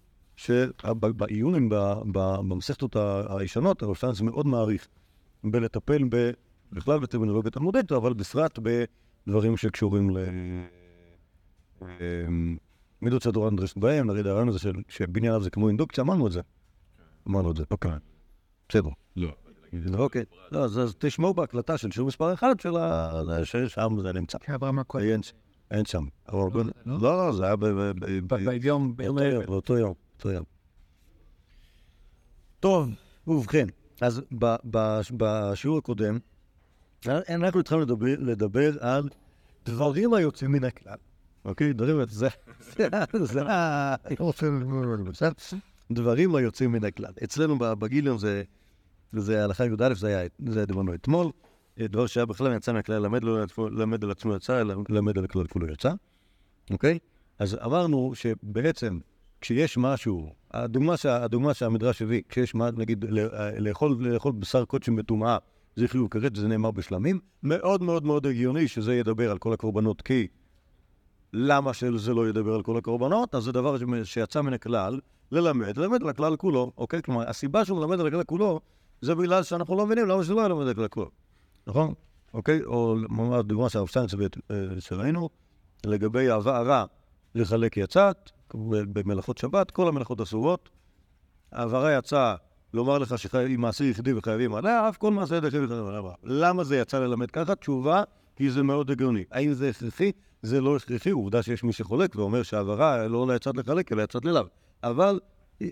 שבעיונים 0.45 1.69
במסכתות 2.11 2.95
הישנות, 3.29 3.83
הרב 3.83 3.95
שטיינס 3.95 4.21
מאוד 4.21 4.47
מעריך 4.47 4.87
בלטפל 5.43 6.03
ב... 6.09 6.31
בכלל 6.71 6.99
בטרמינולוגיה 6.99 7.51
תלמודית, 7.51 7.91
אבל 7.91 8.13
בפרט 8.13 8.59
בדברים 9.27 9.57
שקשורים 9.57 10.09
ל... 10.09 10.17
אמ, 11.81 12.57
מידות 13.01 13.21
שהתורה 13.21 13.49
נדרשת 13.49 13.77
בהם, 13.77 14.11
נגיד 14.11 14.27
הרעיון 14.27 14.49
הזה 14.49 14.59
של- 14.59 14.81
שבניין 14.89 15.33
אב 15.33 15.41
זה 15.41 15.49
כמו 15.49 15.67
אינדוקציה, 15.67 16.03
אמרנו 16.03 16.27
את 16.27 16.31
זה. 16.31 16.41
אמרנו 17.27 17.51
את 17.51 17.57
זה, 17.57 17.63
אוקיי. 17.71 17.91
בסדר. 18.69 18.89
לא. 19.15 19.29
אוקיי. 19.93 20.23
לא, 20.51 20.63
אז 20.63 20.95
תשמעו 20.97 21.33
בהקלטה 21.33 21.77
של 21.77 21.91
שיעור 21.91 22.07
מספר 22.07 22.33
אחד 22.33 22.59
של 22.59 22.77
ה... 22.77 23.11
ששם 23.43 23.97
זה 24.01 24.13
נמצא. 24.13 24.37
אברהם 24.55 24.79
הכהן. 24.79 25.03
אין, 25.09 25.21
אין 25.71 25.85
שם. 25.85 26.05
בוא- 26.49 26.63
לא, 26.85 27.25
לא, 27.25 27.31
זה 27.31 27.45
היה 27.45 27.55
ב- 27.55 27.91
ביום 28.27 28.95
באותו 29.45 29.77
יום, 29.77 29.93
יום. 30.29 30.43
טוב, 32.59 32.89
ובכן, 33.27 33.67
אז 34.01 34.21
בשיעור 35.17 35.77
הקודם, 35.77 36.19
אנחנו 37.29 37.59
התחלנו 37.59 37.81
לדבר, 37.81 38.15
לדבר 38.19 38.83
על 38.83 39.09
דברים 39.65 40.13
היוצאים 40.13 40.51
מן 40.51 40.63
הכלל. 40.63 40.97
אוקיי? 41.45 41.73
דברים, 41.73 41.97
זה, 42.09 42.27
זה, 42.77 42.87
זה, 43.23 43.41
ה- 43.51 43.95
דברים 45.91 46.35
היוצאים 46.35 46.71
מן 46.71 46.83
הכלל. 46.83 47.13
אצלנו 47.23 47.57
בגיליון 47.59 48.17
זה, 48.17 48.43
זה 49.11 49.43
הלכה 49.43 49.65
י"א, 49.65 49.93
זה 49.93 50.07
היה, 50.07 50.29
זה 50.47 50.65
דיברנו 50.65 50.93
אתמול. 50.93 51.31
דבר 51.79 52.07
שהיה 52.07 52.25
בכלל 52.25 52.55
יצא 52.55 52.73
מהכלל, 52.73 53.01
למד, 53.01 53.23
לא 53.23 53.37
למד 53.71 54.03
על 54.03 54.11
עצמו 54.11 54.35
יצא, 54.35 54.63
למד 54.89 55.17
על 55.17 55.25
הכלל 55.25 55.47
כולו 55.47 55.73
יצא. 55.73 55.93
אוקיי? 56.71 56.99
אז 57.39 57.57
אמרנו 57.65 58.11
שבעצם 58.15 58.99
כשיש 59.41 59.77
משהו, 59.77 60.29
הדוגמה, 60.51 60.97
שה, 60.97 61.23
הדוגמה 61.23 61.53
שהמדרש 61.53 62.01
הביא, 62.01 62.21
כשיש 62.29 62.55
מה, 62.55 62.69
נגיד, 62.71 63.05
ל- 63.09 63.59
לאכול, 63.59 63.97
לאכול 63.99 64.31
בשר 64.31 64.65
קודשים 64.65 64.95
בטומאה, 64.95 65.37
זה 65.75 65.87
חיוב 65.87 66.07
כרת, 66.07 66.35
זה 66.35 66.47
נאמר 66.47 66.71
בשלמים, 66.71 67.19
מאוד 67.43 67.83
מאוד 67.83 68.05
מאוד 68.05 68.25
הגיוני 68.25 68.67
שזה 68.67 68.95
ידבר 68.95 69.31
על 69.31 69.37
כל 69.37 69.53
הקורבנות, 69.53 70.01
כי 70.01 70.27
למה 71.33 71.73
שזה 71.73 72.13
לא 72.13 72.29
ידבר 72.29 72.53
על 72.55 72.63
כל 72.63 72.77
הקורבנות? 72.77 73.35
אז 73.35 73.43
זה 73.43 73.51
דבר 73.51 73.75
שיצא 74.03 74.41
מן 74.41 74.53
הכלל, 74.53 74.99
ללמד, 75.31 75.77
ללמד 75.77 76.03
על 76.03 76.09
הכלל 76.09 76.35
כולו, 76.35 76.71
אוקיי? 76.77 77.01
כלומר, 77.01 77.29
הסיבה 77.29 77.65
שהוא 77.65 77.79
מלמד 77.79 77.99
על 77.99 78.07
הכלל 78.07 78.23
כולו, 78.23 78.59
זה 79.01 79.15
בגלל 79.15 79.43
שאנחנו 79.43 79.75
לא 79.75 79.85
מבינים 79.85 80.07
למה 80.07 80.23
שלא 80.23 80.45
ילמד 80.45 80.61
על 80.61 80.69
הכלל 80.69 80.87
כולו, 80.87 81.09
נכון? 81.67 81.93
אוקיי? 82.33 82.63
או 82.63 82.95
דוגמה 83.43 83.69
שהרב 83.69 83.87
שטיינץ 83.87 84.13
הביא, 84.13 84.27
אה, 84.51 84.55
שראינו, 84.79 85.29
לגבי 85.85 86.29
הבערה 86.29 86.85
לחלק 87.35 87.77
יצאת, 87.77 88.31
במלאכות 88.93 89.37
שבת, 89.37 89.71
כל 89.71 89.87
המלאכות 89.87 90.21
אסורות. 90.21 90.69
העברה 91.51 91.97
יצאה 91.97 92.35
לומר 92.73 92.97
לך 92.97 93.17
שהיא 93.19 93.59
מעשה 93.59 93.83
יחידי 93.83 94.13
וחייבים 94.13 94.55
עליה, 94.55 94.89
אף 94.89 94.97
כל 94.97 95.11
מעשה 95.11 95.35
ידי 95.35 95.47
יחידי 95.47 95.65
וחייבים 95.65 95.87
עליה. 95.87 96.11
למה 96.23 96.63
זה 96.63 96.77
יצא 96.77 96.99
ללמד 96.99 97.31
ככה? 97.31 97.55
תשובה, 97.55 98.03
כי 98.35 98.51
זה 98.51 98.63
מאוד 98.63 98.91
הגיוני. 98.91 99.23
האם 99.31 99.53
זה 99.53 99.69
הכרחי? 99.69 100.11
זה 100.41 100.61
לא 100.61 100.75
הכרחי, 100.75 101.09
עובדה 101.09 101.43
שיש 101.43 101.63
מי 101.63 101.73
שחולק 101.73 102.15
ואומר 102.15 102.43
שהעברה 102.43 103.07
לא 103.07 103.27
ליצאת 103.27 103.57
לחלק, 103.57 103.91
אלא 103.91 104.01
יצאת 104.01 104.25
ללאו. 104.25 104.45
אבל 104.83 105.19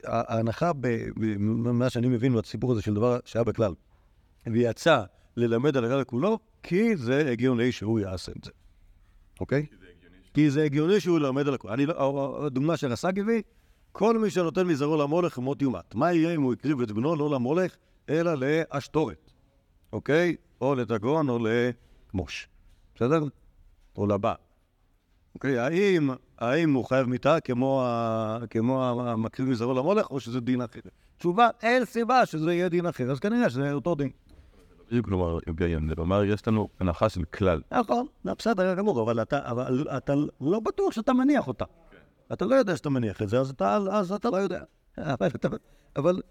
ההנחה, 0.05 0.71
ממה 1.17 1.89
שאני 1.89 2.07
מבין 2.07 2.31
מהסיפור 2.31 2.71
הזה 2.71 2.81
של 2.81 2.93
דבר 2.93 3.19
שהיה 3.25 3.43
בכלל, 3.43 3.73
ויצא 4.47 5.03
ללמד 5.37 5.77
על 5.77 5.85
הכלל 5.85 6.03
כולו, 6.03 6.39
כי 6.63 6.97
זה 6.97 7.29
הגיוני 7.31 7.71
שהוא 7.71 7.99
יעשה 7.99 8.31
את 8.37 8.43
זה. 8.43 8.51
אוקיי? 9.39 9.65
כי 10.33 10.51
זה 10.51 10.63
הגיוני 10.63 10.99
שהוא 10.99 11.17
ילמד 11.17 11.47
על 11.47 11.53
הכול. 11.53 11.71
אני 11.71 11.85
לא, 11.85 12.45
הדוגמה 12.45 12.77
שרס"ג 12.77 13.19
הביא, 13.19 13.41
כל 13.91 14.17
מי 14.17 14.29
שנותן 14.29 14.67
מזרעו 14.67 14.97
למולך 14.97 15.37
מות 15.37 15.61
יומת. 15.61 15.95
מה 15.95 16.13
יהיה 16.13 16.35
אם 16.35 16.41
הוא 16.41 16.53
הקריב 16.53 16.81
את 16.81 16.91
בנו 16.91 17.15
לא 17.15 17.29
למולך, 17.29 17.75
אלא 18.09 18.31
לאשתורת, 18.35 19.31
אוקיי? 19.93 20.35
או 20.61 20.75
לדגון 20.75 21.29
או 21.29 21.39
לכמוש. 21.39 22.47
בסדר? 22.95 23.23
או 23.97 24.07
לבא. 24.07 24.33
אוקיי, 25.35 25.59
האם, 25.59 26.09
האם 26.37 26.73
הוא 26.73 26.85
חייב 26.85 27.07
מיתה 27.07 27.39
כמו, 27.39 27.83
ה, 27.85 28.37
כמו 28.49 28.85
המקריב 28.85 29.49
מזרעו 29.49 29.73
למולך, 29.73 30.11
או 30.11 30.19
שזה 30.19 30.39
דין 30.39 30.61
אחר? 30.61 30.79
תשובה, 31.17 31.49
אין 31.61 31.85
סיבה 31.85 32.25
שזה 32.25 32.53
יהיה 32.53 32.69
דין 32.69 32.85
אחר, 32.85 33.11
אז 33.11 33.19
כנראה 33.19 33.49
שזה 33.49 33.73
אותו 33.73 33.95
דין. 33.95 34.09
בדיוק, 34.89 35.05
כלומר, 35.05 35.37
יוגיים, 35.47 35.95
כלומר, 35.95 36.23
יש 36.23 36.47
לנו 36.47 36.69
הנחה 36.79 37.09
של 37.09 37.23
כלל. 37.23 37.61
נכון, 37.71 38.05
לא, 38.25 38.33
בסדר 38.33 38.75
גמור, 38.75 39.01
אבל 39.01 39.19
אתה, 39.19 40.13
לא 40.41 40.59
בטוח 40.59 40.91
שאתה 40.91 41.13
מניח 41.13 41.47
אותה. 41.47 41.65
אתה 42.33 42.45
לא 42.45 42.55
יודע 42.55 42.77
שאתה 42.77 42.89
מניח 42.89 43.21
את 43.21 43.29
זה, 43.29 43.39
אז 43.39 43.49
אתה, 44.11 44.29
לא 44.29 44.37
יודע. 44.37 44.63
אבל, 45.95 46.21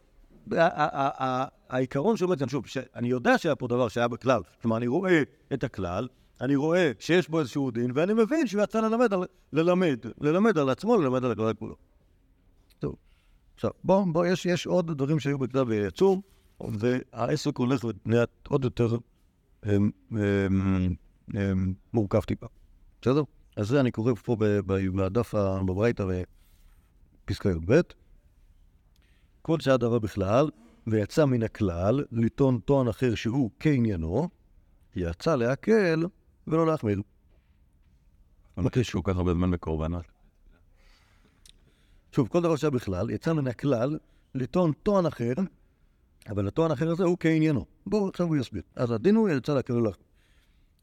העיקרון 1.69 2.17
שעומד 2.17 2.39
כאן, 2.39 2.49
שוב, 2.49 2.67
שאני 2.67 3.09
יודע 3.09 3.39
שהיה 3.39 3.57
פה 3.57 3.69
דבר 3.69 3.89
שהיה 3.89 4.09
בכלל, 4.09 4.41
כלומר, 4.63 4.77
אני 4.77 4.87
רואה 4.87 5.23
את 5.53 5.65
הכלל, 5.65 6.09
אני 6.41 6.57
רואה 6.57 6.91
שיש 6.99 7.29
בו 7.29 7.41
איזשהו 7.41 7.71
דין, 7.71 7.91
ואני 7.95 8.13
מבין 8.13 8.47
שהוא 8.47 8.63
יצא 8.63 8.81
ללמד 8.81 9.15
על, 9.15 9.21
ללמד, 9.53 9.99
ללמד 10.21 10.59
על 10.59 10.69
עצמו, 10.69 10.97
ללמד 10.97 11.25
על 11.25 11.33
הכלל 11.33 11.53
כולו. 11.53 11.75
טוב, 12.79 12.97
עכשיו, 13.55 13.71
בוא, 13.85 14.05
בוא, 14.13 14.27
יש, 14.27 14.47
יש 14.47 14.67
עוד 14.67 14.93
דברים 14.93 15.21
שהיו 15.21 15.39
בכלל 15.39 15.65
ויצאו, 15.67 16.23
והעסק 16.61 17.57
הולך 17.57 17.85
ונהיה 17.85 18.25
עוד 18.49 18.65
יותר 18.65 18.97
הם, 19.63 19.91
הם, 20.11 20.95
הם, 21.35 21.75
מורכב 21.93 22.21
טיפה. 22.21 22.47
בסדר? 23.03 23.23
אז 23.57 23.69
זה 23.69 23.81
אני 23.81 23.91
קורא 23.91 24.15
פה 24.15 24.37
בדף 24.97 25.35
בברייתא 25.35 26.05
בפסקה 27.25 27.51
י"ב. 27.51 27.81
כל 29.43 29.61
שהיה 29.61 29.77
דבר 29.77 29.99
בכלל, 29.99 30.51
ויצא 30.87 31.25
מן 31.25 31.43
הכלל 31.43 32.05
לטעון 32.13 32.59
טוען 32.59 32.89
אחר 32.89 33.15
שהוא 33.15 33.51
כעניינו, 33.61 34.29
יצא 34.97 35.37
להקל 35.37 36.07
ולא 36.47 36.67
להחמיר. 36.67 37.03
מקריא 38.57 38.85
שהוא 38.85 39.05
כל 39.05 39.13
כך 39.13 39.19
הרבה 39.19 39.35
זמן 39.35 39.51
בקורבנות. 39.51 40.05
שוב, 42.13 42.29
כל 42.29 42.43
דבר 42.43 42.57
שהיה 42.57 42.71
בכלל, 42.71 43.11
יצא 43.11 43.33
מן 43.33 43.47
הכלל 43.47 43.99
לטעון 44.35 44.73
טוען 44.73 45.07
אחר, 45.07 45.33
אבל 46.29 46.49
הטוען 46.49 46.71
האחר 46.71 46.91
הזה 46.91 47.05
הוא 47.05 47.17
כעניינו. 47.21 47.65
בואו, 47.87 48.09
עכשיו 48.09 48.27
הוא 48.27 48.37
יסביר. 48.37 48.63
אז 48.77 48.91
הדין 48.91 49.17
הוא 49.17 49.29
יצא 49.29 49.55
להקל 49.55 49.73
להחמיר. 49.73 50.09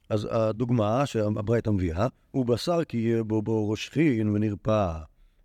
אז 0.09 0.27
הדוגמה 0.31 1.05
שהברייתא 1.05 1.69
מביאה, 1.69 2.07
הוא 2.31 2.45
בשר 2.45 2.83
כי 2.83 2.97
יהיה 2.97 3.23
בו 3.23 3.41
בו 3.41 3.69
ראש 3.69 3.89
חין 3.89 4.29
ונרפא. 4.29 4.97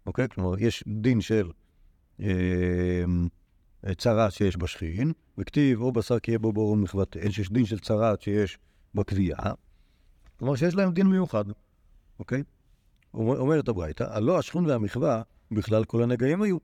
אוקיי? 0.06 0.28
כלומר, 0.28 0.58
יש 0.58 0.84
דין 0.86 1.20
של 1.20 1.50
אה, 2.20 3.04
צרת 3.96 4.32
שיש 4.32 4.56
בשכין, 4.56 5.12
וכתיב 5.38 5.80
או 5.80 5.92
בשר 5.92 6.18
כי 6.18 6.30
יהיה 6.30 6.38
בו 6.38 6.52
בו 6.52 6.76
מחבטן, 6.76 7.30
שיש 7.30 7.52
דין 7.52 7.64
של 7.64 7.78
צרת 7.78 8.22
שיש 8.22 8.58
בקביעה. 8.94 9.52
כלומר, 10.38 10.56
שיש 10.56 10.74
להם 10.74 10.92
דין 10.92 11.06
מיוחד, 11.06 11.44
אוקיי? 12.18 12.42
אומרת 13.14 13.68
הברייתא, 13.68 14.04
הלא 14.10 14.38
השכין 14.38 14.66
והמחווה, 14.66 15.22
בכלל 15.50 15.84
כל 15.84 16.02
הנגעים 16.02 16.42
היו. 16.42 16.56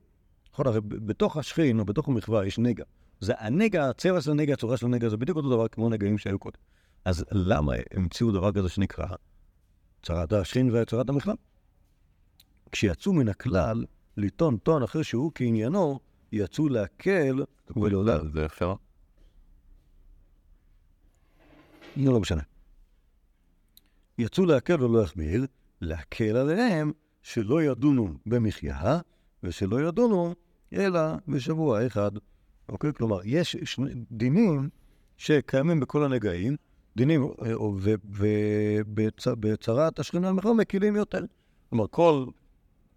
נכון, 0.53 0.67
הרי 0.67 0.81
בתוך 0.81 1.37
השכין 1.37 1.79
או 1.79 1.85
בתוך 1.85 2.07
המחווה 2.07 2.45
יש 2.45 2.59
נגע. 2.59 2.83
זה 3.19 3.33
הנגע, 3.37 3.89
הצבע 3.89 4.21
של 4.21 4.31
הנגע, 4.31 4.53
הצורה 4.53 4.77
של 4.77 4.85
הנגע, 4.85 5.09
זה 5.09 5.17
בדיוק 5.17 5.37
אותו 5.37 5.49
דבר 5.49 5.67
כמו 5.67 5.89
נגעים 5.89 6.17
שהיו 6.17 6.39
קודם. 6.39 6.57
אז 7.05 7.25
למה 7.31 7.73
המציאו 7.93 8.31
דבר 8.31 8.51
כזה 8.51 8.69
שנקרא 8.69 9.07
צרת 10.03 10.33
השכין 10.33 10.75
וצרת 10.75 11.09
המחווה? 11.09 11.35
כשיצאו 12.71 13.13
מן 13.13 13.27
הכלל 13.27 13.85
לטעון 14.17 14.57
טוען 14.57 14.83
אחר 14.83 15.01
שהוא 15.01 15.31
כעניינו, 15.35 15.99
יצאו 16.31 16.69
להקל 16.69 17.43
ולא 17.75 18.05
לה... 18.05 18.17
זה 18.33 18.45
אפשר? 18.45 18.73
לא, 21.97 22.13
לא 22.13 22.19
משנה. 22.19 22.41
יצאו 24.17 24.45
להקל 24.45 24.83
ולא 24.83 25.01
להחמיר, 25.01 25.45
להקל 25.81 26.37
עליהם 26.37 26.91
שלא 27.23 27.63
ידונו 27.63 28.13
במחיה 28.25 28.99
ושלא 29.43 29.81
ידונו 29.81 30.35
אלא 30.73 30.99
בשבוע 31.27 31.87
אחד. 31.87 32.11
אוקיי? 32.69 32.93
כלומר, 32.93 33.19
יש 33.23 33.55
שני 33.63 33.91
דינים 34.11 34.69
שקיימים 35.17 35.79
בכל 35.79 36.03
הנגעים, 36.03 36.55
דינים, 36.97 37.29
ובצרת 38.85 39.99
השכינה 39.99 40.29
המחר 40.29 40.53
מקילים 40.53 40.95
יותר. 40.95 41.21
כלומר, 41.69 41.85
כל... 41.87 42.25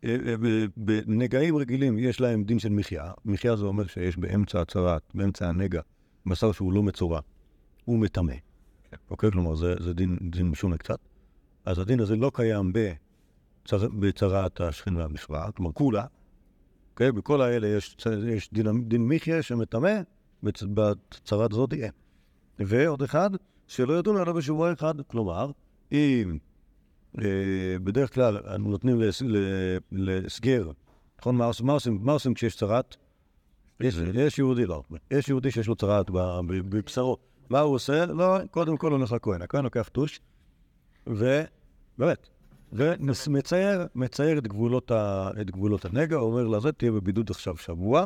אה, 0.04 0.16
אה, 0.26 0.34
בנגעים 0.76 1.56
רגילים 1.56 1.98
יש 1.98 2.20
להם 2.20 2.44
דין 2.44 2.58
של 2.58 2.68
מחיה. 2.68 3.12
מחיה 3.24 3.56
זה 3.56 3.64
אומר 3.64 3.86
שיש 3.86 4.16
באמצע 4.16 4.60
הצרת, 4.60 5.02
באמצע 5.14 5.48
הנגע, 5.48 5.80
בשר 6.26 6.52
שהוא 6.52 6.72
לא 6.72 6.82
מצורע, 6.82 7.20
הוא 7.84 7.98
מטמא. 7.98 8.32
כן. 8.90 8.96
אוקיי? 9.10 9.30
כלומר, 9.30 9.54
זה, 9.54 9.74
זה 9.80 9.94
דין, 9.94 10.18
דין 10.22 10.48
משונה 10.48 10.76
קצת. 10.76 10.98
אז 11.64 11.78
הדין 11.78 12.00
הזה 12.00 12.16
לא 12.16 12.30
קיים 12.34 12.72
בצר, 12.72 13.88
בצרת 13.88 14.60
השכין 14.60 14.96
והמחווה, 14.96 15.52
כלומר, 15.52 15.72
כולה. 15.72 16.04
אוקיי? 16.90 17.12
בכל 17.12 17.40
האלה 17.40 17.68
יש, 17.68 17.96
יש 18.28 18.52
דין, 18.52 18.88
דין 18.88 19.08
מחיה 19.08 19.42
שמטמא, 19.42 20.00
בצרת 20.42 21.52
הזאת 21.52 21.72
אין. 21.72 21.90
ועוד 22.58 23.02
אחד, 23.02 23.30
שלא 23.66 23.98
ידון 23.98 24.16
עליו 24.16 24.34
בשבוע 24.34 24.72
אחד. 24.72 24.94
כלומר, 25.06 25.50
אם 25.92 26.38
אה, 27.18 27.78
בדרך 27.84 28.14
כלל 28.14 28.38
אנו 28.54 28.70
נותנים 28.70 29.00
לס, 29.00 29.22
לסגר, 29.92 30.70
נכון? 31.20 31.36
מה, 31.36 32.12
עושים, 32.12 32.34
כשיש 32.34 32.56
צרת? 32.56 32.96
יש, 33.80 33.96
יש 34.14 34.38
יהודי, 34.38 34.66
לא. 34.66 34.82
יש 35.10 35.28
יהודי 35.28 35.50
שיש 35.50 35.66
לו 35.66 35.76
צרת 35.76 36.10
בבשרו. 36.10 37.16
מה 37.50 37.60
הוא 37.60 37.74
עושה? 37.74 38.06
לא, 38.06 38.38
קודם 38.50 38.76
כל 38.76 38.92
הולך 38.92 39.12
לכהן. 39.12 39.42
הכהן 39.42 39.64
לוקח 39.64 39.88
טוש, 39.88 40.20
ובאמת, 41.06 42.28
ומצייר 42.72 43.86
מצייר 43.94 44.38
את 44.38 44.46
גבולות, 44.46 44.90
ה, 44.90 45.30
את 45.40 45.50
גבולות 45.50 45.84
הנגע, 45.84 46.16
אומר 46.16 46.46
לזה, 46.46 46.72
תהיה 46.72 46.92
בבידוד 46.92 47.30
עכשיו 47.30 47.56
שבוע, 47.56 48.04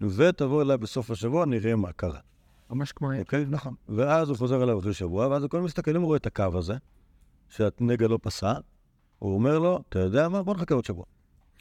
ותבוא 0.00 0.62
אליי 0.62 0.76
בסוף 0.76 1.10
השבוע, 1.10 1.46
נראה 1.46 1.76
מה 1.76 1.92
קרה. 1.92 2.20
ממש 2.70 2.92
כמו... 2.92 3.12
אוקיי, 3.20 3.44
נכון. 3.48 3.74
ואז 3.88 4.28
הוא 4.28 4.36
חוזר 4.36 4.62
אליו 4.62 4.78
אחרי 4.78 4.94
שבוע, 4.94 5.26
ואז 5.26 5.44
הכל 5.44 5.60
מסתכל, 5.60 5.90
אם 5.96 6.00
הוא 6.00 6.06
רואה 6.06 6.16
את 6.16 6.26
הקו 6.26 6.44
הזה, 6.54 6.74
שהנגע 7.48 8.08
לא 8.08 8.18
פסק, 8.22 8.60
הוא 9.18 9.34
אומר 9.34 9.58
לו, 9.58 9.80
אתה 9.88 9.98
יודע 9.98 10.28
מה? 10.28 10.42
בוא 10.42 10.54
נחכה 10.54 10.74
עוד 10.74 10.84
שבוע. 10.84 11.04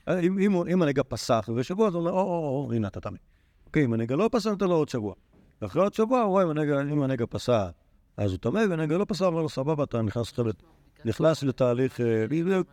אם, 0.09 0.39
אם, 0.39 0.67
אם 0.67 0.81
הנגע 0.81 1.01
אחרי 1.29 1.63
שבוע, 1.63 1.87
אז 1.87 1.93
הוא 1.93 1.99
אומר, 1.99 2.11
או, 2.11 2.21
או, 2.21 2.65
או, 2.67 2.73
הנה 2.73 2.87
אתה 2.87 2.99
תמיד. 2.99 3.19
אוקיי, 3.65 3.85
אם 3.85 3.93
הנגע 3.93 4.15
לא 4.15 4.29
פסק, 4.31 4.49
נותן 4.49 4.65
לו 4.65 4.75
עוד 4.75 4.89
שבוע. 4.89 5.13
ואחרי 5.61 5.81
עוד 5.81 5.93
שבוע, 5.93 6.21
הוא 6.21 6.29
רואה 6.29 6.43
אם 6.43 6.49
הנגע, 6.49 6.81
אם 6.81 7.01
הנגע 7.01 7.25
פסק, 7.29 7.71
אז 8.17 8.31
הוא 8.31 8.37
טמא, 8.37 8.61
והנגע 8.69 8.97
לא 8.97 9.05
פסק, 9.07 9.25
אומר 9.25 9.41
לו, 9.41 9.49
סבבה, 9.49 9.83
אתה 9.83 10.01
נכנס 10.01 10.31
לחברת, 10.31 10.63
נכנס 11.07 11.43
לתהליך, 11.43 11.99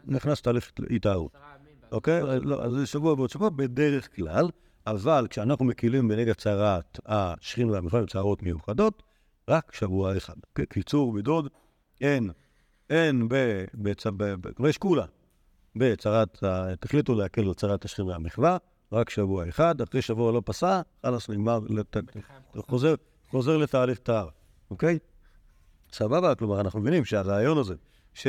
נכנס 0.06 0.40
לתהליך 0.40 0.72
התארות. 0.90 1.36
אוקיי? 1.92 2.22
לא, 2.42 2.64
אז 2.64 2.72
זה 2.72 2.86
שבוע 2.86 3.12
ועוד 3.12 3.30
שבוע, 3.30 3.48
בדרך 3.48 4.16
כלל. 4.16 4.48
אבל 4.86 5.26
כשאנחנו 5.30 5.64
מקילים 5.64 6.08
בנגע 6.08 6.34
צרת 6.34 6.98
השכין 7.06 7.70
והמלחמה, 7.70 8.06
צרות 8.06 8.42
מיוחדות, 8.42 9.02
רק 9.48 9.74
שבוע 9.74 10.16
אחד. 10.16 10.34
קיצור 10.68 11.12
בידוד, 11.12 11.48
אין, 12.00 12.30
אין 12.90 13.28
ב... 13.28 13.64
יש 14.68 14.78
כולה. 14.78 15.04
בצרת, 15.76 16.44
תחליטו 16.80 17.14
להקל 17.14 17.44
על 17.44 17.54
צרת 17.54 17.84
השכין 17.84 18.04
והמחווה, 18.04 18.56
רק 18.92 19.10
שבוע 19.10 19.48
אחד, 19.48 19.80
אחרי 19.80 20.02
שבוע 20.02 20.32
לא 20.32 20.42
פסע, 20.44 20.80
חלאס 21.02 21.30
נגמר, 21.30 21.60
חוזר 23.30 23.56
לתהליך 23.56 23.98
טהר, 23.98 24.28
אוקיי? 24.70 24.98
סבבה, 25.92 26.34
כלומר, 26.34 26.60
אנחנו 26.60 26.80
מבינים 26.80 27.04
שהרעיון 27.04 27.58
הזה, 27.58 27.74
ש... 28.14 28.26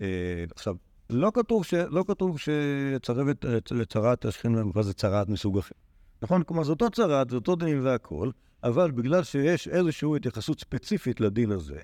אה, 0.00 0.44
עכשיו, 0.54 0.76
לא 1.10 1.30
כתוב, 1.34 1.64
ש... 1.64 1.74
לא 1.74 2.04
כתוב 2.08 2.38
שצרבת 2.38 3.44
לצרת 3.70 4.24
השכין 4.24 4.54
והמחווה 4.54 4.82
זה 4.82 4.94
צרת 4.94 5.28
מסוג 5.28 5.58
אחר. 5.58 5.74
נכון? 6.22 6.42
כלומר, 6.42 6.64
זה 6.64 6.70
אותו 6.70 6.90
צרת, 6.90 7.30
זה 7.30 7.36
אותו 7.36 7.56
דין 7.56 7.80
והכול, 7.80 8.32
אבל 8.64 8.90
בגלל 8.90 9.22
שיש 9.22 9.68
איזושהי 9.68 10.08
התייחסות 10.16 10.60
ספציפית 10.60 11.20
לדין 11.20 11.50
הזה, 11.50 11.80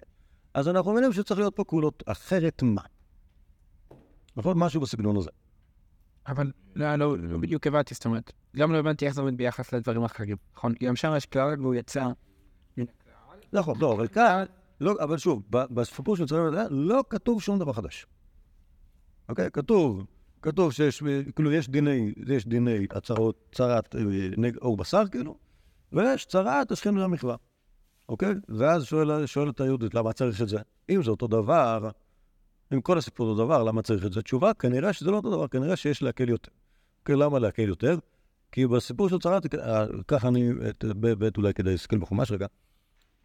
אז 0.54 0.68
אנחנו 0.68 0.92
מבינים 0.92 1.12
שצריך 1.12 1.40
להיות 1.40 1.56
פה 1.56 1.64
כולות 1.64 2.02
אחרת 2.06 2.62
מה. 2.62 2.82
נכון? 4.36 4.58
משהו 4.58 4.80
בסגנון 4.80 5.16
הזה. 5.16 5.30
אבל 6.26 6.52
לא, 6.76 6.96
לא, 6.96 7.18
לא 7.18 7.38
בדיוק 7.38 7.66
הבנתי, 7.66 7.94
זאת 7.94 8.04
אומרת, 8.04 8.32
גם 8.56 8.72
לא 8.72 8.78
הבנתי 8.78 9.06
איך 9.06 9.14
זה 9.14 9.20
עומד 9.20 9.36
ביחס 9.36 9.72
לדברים 9.72 10.04
אחרים, 10.04 10.36
נכון? 10.56 10.74
גם 10.82 10.96
שם 10.96 11.12
יש 11.16 11.26
כלל 11.26 11.60
והוא 11.60 11.74
יצא. 11.74 12.06
נכון, 13.52 13.80
לא, 13.80 13.92
אבל 13.92 14.08
כאן, 14.08 14.44
לא, 14.80 14.94
אבל 15.00 15.18
שוב, 15.18 15.42
בסיפור 15.50 16.16
של 16.16 16.26
צלם 16.26 16.46
מדע 16.48 16.66
לא 16.70 17.04
כתוב 17.10 17.42
שום 17.42 17.58
דבר 17.58 17.72
חדש. 17.72 18.06
אוקיי? 19.28 19.50
כתוב, 19.52 20.06
כתוב 20.42 20.72
שיש, 20.72 21.02
כאילו, 21.36 21.52
יש 21.52 21.68
דיני, 21.68 22.12
יש 22.26 22.46
דיני 22.46 22.86
הצהרות, 22.90 23.48
צרת 23.54 23.96
אה, 23.96 24.00
נג 24.36 24.56
עור 24.56 24.76
בשר, 24.76 25.02
כאילו, 25.10 25.36
ויש 25.92 26.26
צרת 26.26 26.72
השכם 26.72 26.96
והמחווה. 26.96 27.36
אוקיי? 28.08 28.34
ואז 28.48 28.84
שואל, 28.84 29.26
שואלת 29.26 29.60
היהודית, 29.60 29.94
למה 29.94 30.12
צריך 30.12 30.42
את 30.42 30.48
זה? 30.48 30.58
אם 30.90 31.02
זה 31.02 31.10
אותו 31.10 31.26
דבר, 31.26 31.90
אם 32.74 32.80
כל 32.80 32.98
הסיפור 32.98 33.28
אותו 33.28 33.44
דבר, 33.44 33.62
למה 33.62 33.82
צריך 33.82 34.06
את 34.06 34.12
זה? 34.12 34.22
תשובה, 34.22 34.54
כנראה 34.54 34.92
שזה 34.92 35.10
לא 35.10 35.16
אותו 35.16 35.30
דבר, 35.30 35.48
כנראה 35.48 35.76
שיש 35.76 36.02
להקל 36.02 36.28
יותר. 36.28 36.52
אוקיי, 37.00 37.16
למה 37.16 37.38
להקל 37.38 37.68
יותר? 37.68 37.98
כי 38.52 38.66
בסיפור 38.66 39.08
של 39.08 39.18
צרת, 39.18 39.54
אה, 39.54 39.86
ככה 40.08 40.28
אני, 40.28 40.50
את- 40.70 40.84
באמת 40.84 41.36
אולי 41.36 41.54
כדאי 41.54 41.72
להסתכל 41.72 41.98
בחומש 41.98 42.32
רגע, 42.32 42.46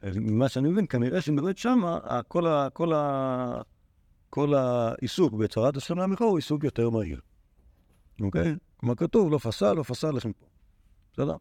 ממה 0.03 0.49
שאני 0.49 0.69
מבין, 0.69 0.85
כנראה 0.87 1.21
שבאמת 1.21 1.57
שמה, 1.57 1.99
כל, 2.27 2.47
ה, 2.47 2.69
כל, 2.69 2.93
ה, 2.93 3.61
כל 4.29 4.53
העיסוק 4.53 5.33
בצרת 5.33 5.77
השכם 5.77 5.97
והמחווה 5.97 6.29
הוא 6.29 6.37
עיסוק 6.37 6.63
יותר 6.63 6.89
מהיר. 6.89 7.21
אוקיי? 8.21 8.55
כמו 8.77 8.95
כתוב, 8.95 9.31
לא 9.31 9.37
פסל, 9.37 9.73
לא 9.73 9.83
פסל 9.83 10.11
לכם 10.11 10.31
פה. 10.33 10.45
בסדר? 11.13 11.35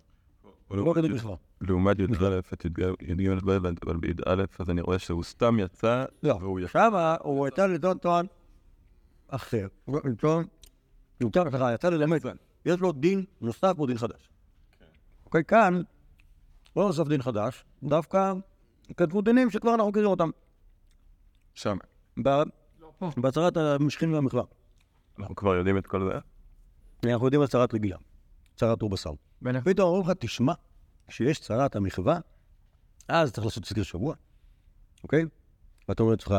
לא 0.70 0.92
כדי 0.94 1.08
בכלל. 1.08 1.34
לעומת 1.61 1.99
י"א 1.99 2.40
את 2.52 2.64
י"ג 2.64 2.84
ב' 3.44 3.50
אבל 3.50 3.96
בי"א 3.96 4.44
אז 4.58 4.70
אני 4.70 4.80
רואה 4.80 4.99
שהוא 4.99 5.25
סתם 5.25 5.58
יצא 5.58 6.04
לא, 6.23 6.34
והוא 6.34 6.61
יצא. 6.61 6.68
שמה 6.73 7.16
הוא 7.20 7.49
יצא 7.49 7.66
לטעון 7.66 7.99
טוען 7.99 8.26
אחר. 9.28 9.66
הוא 9.84 10.00
הוא 11.23 11.30
יצא 11.75 11.88
ללמד. 11.88 12.20
יש 12.66 12.80
לו 12.80 12.92
דין 12.92 13.25
נוסף 13.40 13.75
או 13.78 13.87
דין 13.87 13.99
חדש. 13.99 14.28
אוקיי, 15.26 15.44
כאן 15.44 15.82
לא 16.76 16.87
נוסף 16.87 17.09
דין 17.09 17.23
חדש, 17.23 17.64
דווקא 17.83 18.33
כתבו 18.97 19.23
דינים 19.23 19.50
שכבר 19.50 19.75
אנחנו 19.75 19.88
מכירים 19.90 20.11
אותם. 20.11 20.31
שם. 21.54 21.76
ב- 22.23 22.43
לא. 22.81 22.93
בהצהרת 23.16 23.57
המשכין 23.57 24.14
והמחווה. 24.14 24.43
אנחנו 25.19 25.35
כבר 25.35 25.54
יודעים 25.54 25.78
את 25.78 25.87
כל 25.87 26.11
זה. 26.12 26.19
אנחנו 27.12 27.26
יודעים 27.26 27.40
על 27.43 27.47
צרת 27.49 27.75
רגילה, 27.75 27.97
צרת 28.57 28.83
עור 28.83 28.90
בשר. 28.90 29.11
פתאום 29.64 29.88
אומרים 29.88 30.11
לך, 30.11 30.16
תשמע, 30.19 30.52
כשיש 31.09 31.40
צרת 31.40 31.76
המחווה, 31.76 32.19
אז 33.09 33.33
צריך 33.33 33.45
לעשות 33.45 33.64
סגר 33.64 33.83
שבוע, 33.83 34.14
אוקיי? 35.02 35.25
ואתה 35.88 36.02
אומר 36.02 36.12
לעצמך, 36.12 36.35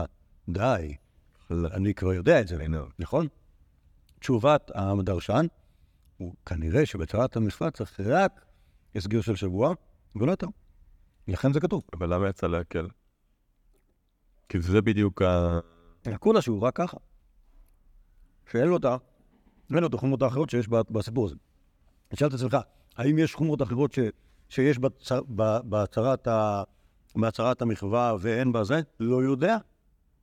די, 0.49 0.95
אני 1.51 1.93
כבר 1.93 2.13
יודע 2.13 2.41
את 2.41 2.47
זה, 2.47 2.57
נכון? 2.99 3.27
תשובת 4.19 4.71
הדרשן, 4.75 5.45
הוא 6.17 6.35
כנראה 6.45 6.85
שבצרת 6.85 7.35
המחווה 7.35 7.71
צריך 7.71 7.99
רק 7.99 8.45
הסגר 8.95 9.21
של 9.21 9.35
שבוע, 9.35 9.73
ולא 10.15 10.31
יותר. 10.31 10.47
לכן 11.27 11.53
זה 11.53 11.59
כתוב. 11.59 11.83
אבל 11.93 12.13
למה 12.13 12.29
יצא 12.29 12.47
להקל? 12.47 12.87
כי 14.49 14.61
זה 14.61 14.81
בדיוק 14.81 15.21
ה... 15.21 15.59
כולה 16.19 16.41
שהוא 16.41 16.61
רק 16.61 16.75
ככה. 16.75 16.97
שאין 18.51 18.67
לו 18.67 18.77
את 18.77 18.85
ה... 18.85 18.97
אין 19.71 19.79
לו 19.79 19.87
את 19.87 19.93
החומרות 19.93 20.21
האחרות 20.21 20.49
שיש 20.49 20.67
בסיפור 20.67 21.25
הזה. 21.25 21.35
שאל 22.13 22.27
את 22.27 22.33
עצמך, 22.33 22.57
האם 22.95 23.17
יש 23.17 23.35
חומרות 23.35 23.61
אחרות 23.61 23.93
ש... 23.93 23.99
שיש 24.49 24.77
בצ- 24.77 25.21
ב- 25.35 25.59
בהצהרת 25.63 26.27
ה... 26.27 26.63
בהצהרת 27.15 27.61
המחווה 27.61 28.15
ואין 28.19 28.51
בזה? 28.51 28.81
לא 28.99 29.23
יודע. 29.23 29.57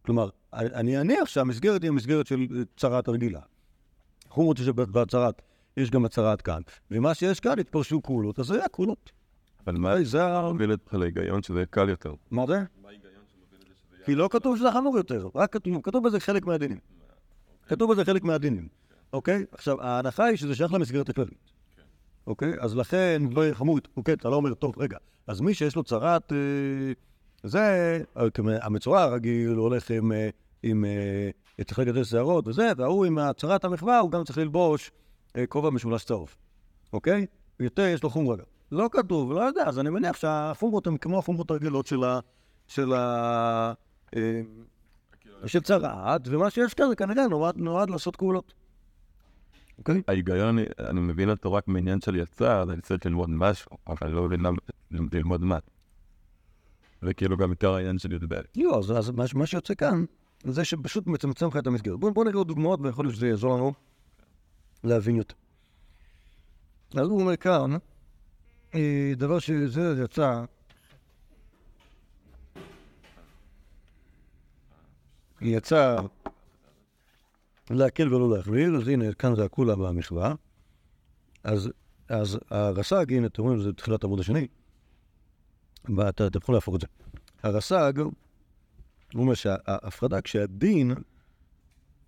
כלומר, 0.02 0.28
אני 0.52 1.00
אניח 1.00 1.24
שהמסגרת 1.28 1.82
היא 1.82 1.88
המסגרת 1.88 2.26
של 2.26 2.64
צרת 2.76 3.08
הרגילה. 3.08 3.40
חומרות 4.28 4.56
שיש 4.56 4.68
בהצהרת, 4.68 5.42
יש 5.76 5.90
גם 5.90 6.04
הצהרת 6.04 6.42
כאן. 6.42 6.62
ומה 6.90 7.14
שיש 7.14 7.40
כאן, 7.40 7.58
התפרשו 7.58 8.00
קולות, 8.00 8.38
אז 8.38 8.46
זה 8.46 8.54
היה 8.58 8.68
קולות. 8.68 9.12
אבל 9.66 9.78
מה 9.78 10.04
זה 10.04 10.24
ה... 10.24 10.52
מוביל 10.52 10.72
אותך 10.72 10.94
להיגיון 10.94 11.42
שזה 11.42 11.64
קל 11.70 11.88
יותר? 11.88 12.14
מה 12.30 12.46
זה? 12.46 12.62
כי 14.04 14.14
לא 14.14 14.28
כתוב 14.32 14.56
שזה 14.56 14.72
חמור 14.72 14.96
יותר, 14.96 15.28
רק 15.34 15.52
כתוב, 15.52 15.82
כתוב 15.82 16.06
בזה 16.06 16.20
חלק 16.20 16.46
מהדינים. 16.46 16.78
כתוב 17.66 17.92
בזה 17.92 18.04
חלק 18.04 18.24
מהדינים, 18.24 18.68
אוקיי? 19.12 19.44
עכשיו, 19.52 19.82
ההנחה 19.82 20.24
היא 20.24 20.36
שזה 20.36 20.54
שייך 20.54 20.72
למסגרת 20.72 21.08
הכללית. 21.08 21.52
אוקיי? 22.26 22.52
אז 22.60 22.76
לכן 22.76 23.22
לא 23.30 23.42
יהיה 23.42 23.54
חמור, 23.54 23.78
אוקיי, 23.96 24.14
אתה 24.14 24.28
לא 24.28 24.36
אומר, 24.36 24.54
טוב, 24.54 24.74
רגע, 24.78 24.98
אז 25.26 25.40
מי 25.40 25.54
שיש 25.54 25.76
לו 25.76 25.82
צרת, 25.82 26.32
אה, 26.32 26.38
זה, 27.42 27.98
אה, 28.16 28.26
המצורע 28.62 29.02
הרגיל 29.02 29.48
הולך 29.48 29.90
עם, 29.90 30.12
אה, 30.12 30.28
עם, 30.62 30.84
צריך 31.64 31.78
לגדל 31.78 32.04
שערות 32.04 32.48
וזה, 32.48 32.72
וההוא 32.76 33.04
עם 33.04 33.18
הצרת 33.18 33.64
המחווה, 33.64 33.98
הוא 33.98 34.10
גם 34.10 34.24
צריך 34.24 34.38
ללבוש 34.38 34.90
כובע 35.48 35.70
משולש 35.70 36.04
צהוב, 36.04 36.34
אוקיי? 36.92 37.26
יותר 37.60 37.82
יש 37.82 38.02
לו 38.02 38.10
חומרה 38.10 38.36
גם. 38.36 38.51
לא 38.72 38.88
כתוב, 38.92 39.32
לא 39.32 39.40
יודע, 39.40 39.64
אז 39.66 39.78
אני 39.78 39.90
מניח 39.90 40.16
שהחומרות 40.16 40.86
הן 40.86 40.96
כמו 40.96 41.18
החומרות 41.18 41.50
הרגילות 41.50 41.86
של 41.86 42.04
ה... 42.04 42.20
של 42.66 42.92
ה... 42.92 43.72
אה, 44.16 44.40
של 45.46 45.60
צרעת, 45.60 46.20
ומה 46.24 46.50
שיש 46.50 46.74
כאן 46.74 46.88
זה 46.88 46.96
כנראה 46.96 47.28
נועד, 47.28 47.56
נועד 47.56 47.90
לעשות 47.90 48.16
פעולות. 48.16 48.54
אוקיי? 49.78 50.02
ההיגיון, 50.08 50.58
אני- 50.58 50.64
אני 50.80 51.00
מבין 51.00 51.30
אותו 51.30 51.52
רק 51.52 51.68
מעניין 51.68 52.00
של 52.00 52.20
אז 52.40 52.70
אני 52.70 52.80
צריך 52.82 53.06
ללמוד 53.06 53.30
משהו, 53.30 53.70
אבל 53.86 54.10
לא 54.10 54.22
מבין 54.22 54.40
למה- 54.40 54.58
ללמוד 54.90 55.40
מה. 55.44 55.58
זה 57.02 57.14
כאילו 57.14 57.36
גם 57.36 57.50
יותר 57.50 57.74
העניין 57.74 57.98
של 57.98 58.12
י"ב. 58.12 58.34
לא, 58.56 58.78
אז, 58.78 58.90
אז 58.98 59.10
מה, 59.10 59.24
מה 59.34 59.46
שיוצא 59.46 59.74
כאן, 59.74 60.04
זה 60.44 60.64
שפשוט 60.64 61.06
מצמצם 61.06 61.46
לך 61.48 61.56
את 61.56 61.66
המסגרת. 61.66 62.00
בואו 62.00 62.14
בוא 62.14 62.24
נראה 62.24 62.36
עוד 62.36 62.48
דוגמאות, 62.48 62.80
ויכול 62.82 63.04
להיות 63.04 63.16
שזה 63.16 63.28
יעזור 63.28 63.56
לנו 63.56 63.72
להבין 64.84 65.16
יותר. 65.16 65.34
אז 66.94 67.08
הוא 67.08 67.20
אומר 67.20 67.36
כאן, 67.36 67.70
דבר 69.16 69.38
שזה 69.38 69.94
יצא, 70.04 70.44
יצא 75.40 75.96
להקל 77.70 78.14
ולא 78.14 78.36
להחמיר, 78.36 78.76
אז 78.76 78.88
הנה, 78.88 79.12
כאן 79.12 79.34
זה 79.36 79.44
הקולה 79.44 79.76
במחווה. 79.76 80.34
אז, 81.44 81.70
אז 82.08 82.38
הרס"ג, 82.50 83.12
הנה, 83.12 83.26
אתם 83.26 83.42
רואים, 83.42 83.60
זה 83.60 83.72
תחילת 83.72 84.04
העמוד 84.04 84.20
השני, 84.20 84.46
ואתה 85.96 86.26
אתה 86.26 86.38
יכול 86.38 86.54
להפוך 86.54 86.74
את 86.74 86.80
זה. 86.80 86.86
הרס"ג, 87.42 87.98
הוא 87.98 88.12
אומר 89.22 89.34
שההפרדה, 89.34 90.20
כשהדין, 90.20 90.94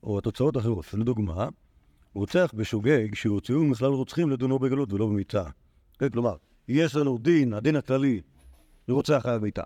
או 0.03 0.18
התוצאות 0.18 0.57
האחרות, 0.57 0.94
לדוגמה, 0.94 1.48
רוצח 2.14 2.50
בשוגג 2.55 3.14
שהוציאו 3.14 3.64
מכלל 3.64 3.92
רוצחים 3.92 4.31
לדונו 4.31 4.59
בגלות 4.59 4.92
ולא 4.92 5.07
במיתה. 5.07 5.44
כן, 5.98 6.09
כלומר, 6.09 6.37
יש 6.68 6.96
לנו 6.96 7.18
דין, 7.18 7.53
הדין 7.53 7.77
הכללי, 7.77 8.20
רוצח 8.88 9.18
חייב 9.22 9.42
מיתה, 9.42 9.62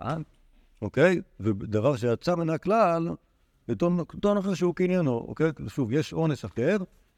אוקיי? 0.81 1.21
ודבר 1.39 1.95
שיצא 1.95 2.35
מן 2.35 2.49
הכלל, 2.49 3.07
טעון 4.21 4.37
אחר 4.37 4.53
שהוא 4.53 4.75
קניינו, 4.75 5.11
אוקיי? 5.11 5.51
שוב, 5.67 5.91
יש 5.91 6.13
אונס 6.13 6.45
אחר 6.45 6.77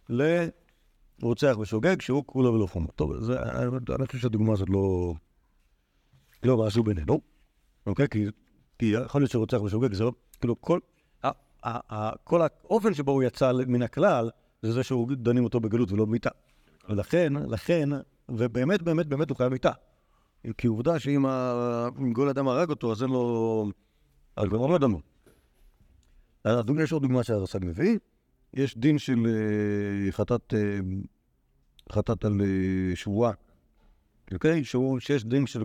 לרוצח 0.10 1.56
בשוגג 1.60 2.02
שהוא 2.02 2.24
כולה 2.26 2.50
ולא 2.50 2.68
חומה. 2.68 2.88
טוב, 2.96 3.20
זה, 3.20 3.40
אני, 3.42 3.78
אני 3.96 4.08
חושב 4.08 4.20
שהדוגמה 4.20 4.54
הזאת 4.54 4.70
לא, 4.70 5.14
לא 6.44 6.66
משהו 6.66 6.84
בינינו, 6.84 7.22
אוקיי? 7.86 8.08
כי, 8.10 8.26
כי 8.80 8.86
יכול 8.86 9.22
להיות 9.22 9.32
שרוצח 9.32 9.58
בשוגג 9.58 9.94
זה 9.94 10.04
לא, 10.04 10.12
כאילו 10.40 10.62
כל, 10.62 10.80
ה, 11.24 11.28
ה, 11.64 11.96
ה, 11.96 12.12
כל 12.24 12.42
האופן 12.42 12.94
שבו 12.94 13.12
הוא 13.12 13.24
יצא 13.24 13.52
מן 13.68 13.82
הכלל, 13.82 14.30
זה 14.62 14.72
זה 14.72 14.84
שהוא 14.84 15.08
דנים 15.12 15.44
אותו 15.44 15.60
בגלות 15.60 15.92
ולא 15.92 16.06
במיתה. 16.06 16.30
ולכן, 16.90 17.34
לכן, 17.48 17.90
ובאמת, 18.38 18.82
באמת, 18.82 19.08
באמת 19.08 19.30
הוא 19.30 19.38
חייב 19.38 19.52
מיתה. 19.52 19.72
כי 20.58 20.68
עובדה 20.68 21.00
שאם 21.00 21.26
גול 22.14 22.30
אדם 22.30 22.48
הרג 22.48 22.70
אותו, 22.70 22.92
אז 22.92 23.04
אין 23.04 23.10
לו... 23.10 23.66
אז 24.36 24.48
כבר 24.48 24.68
לא 24.68 24.78
דנו. 24.78 25.02
אז 26.44 26.66
יש 26.80 26.92
עוד 26.92 27.02
דוגמה 27.02 27.24
שהרס"ג 27.24 27.60
מביא. 27.66 27.98
יש 28.54 28.78
דין 28.78 28.98
של 28.98 29.26
אה, 29.28 30.12
חטאת, 30.12 30.54
אה, 30.54 30.80
חטאת 31.92 32.26
על 32.26 32.42
אה, 32.42 32.96
שבועה. 32.96 33.32
אוקיי? 34.34 34.64
שיש 35.00 35.26
דין 35.26 35.48
של... 35.48 35.64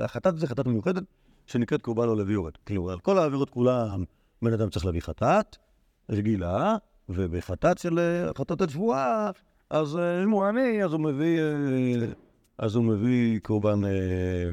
החטאת 0.00 0.38
זה 0.38 0.46
חטאת 0.46 0.66
מיוחדת 0.66 1.02
שנקראת 1.46 1.82
קורבן 1.82 2.08
או 2.08 2.14
לוי 2.14 2.32
יורד. 2.32 2.52
כאילו, 2.66 2.90
על 2.90 3.00
כל 3.00 3.18
העבירות 3.18 3.50
כולן 3.50 4.04
בן 4.42 4.52
אדם 4.52 4.70
צריך 4.70 4.84
להביא 4.84 5.00
חטאת, 5.00 5.56
רגילה, 6.10 6.76
ובחטאת 7.08 7.78
של 7.78 7.98
חטאת 8.38 8.60
על 8.60 8.68
שבועה, 8.68 9.30
אז 9.70 9.96
אה, 9.96 10.22
אם 10.24 10.30
הוא 10.30 10.44
עני, 10.44 10.84
אז 10.84 10.92
הוא 10.92 11.00
מביא... 11.00 11.40
אה, 11.40 12.06
אז 12.58 12.74
הוא 12.74 12.84
מביא 12.84 13.38
קורבן... 13.40 13.84
אה, 13.84 14.50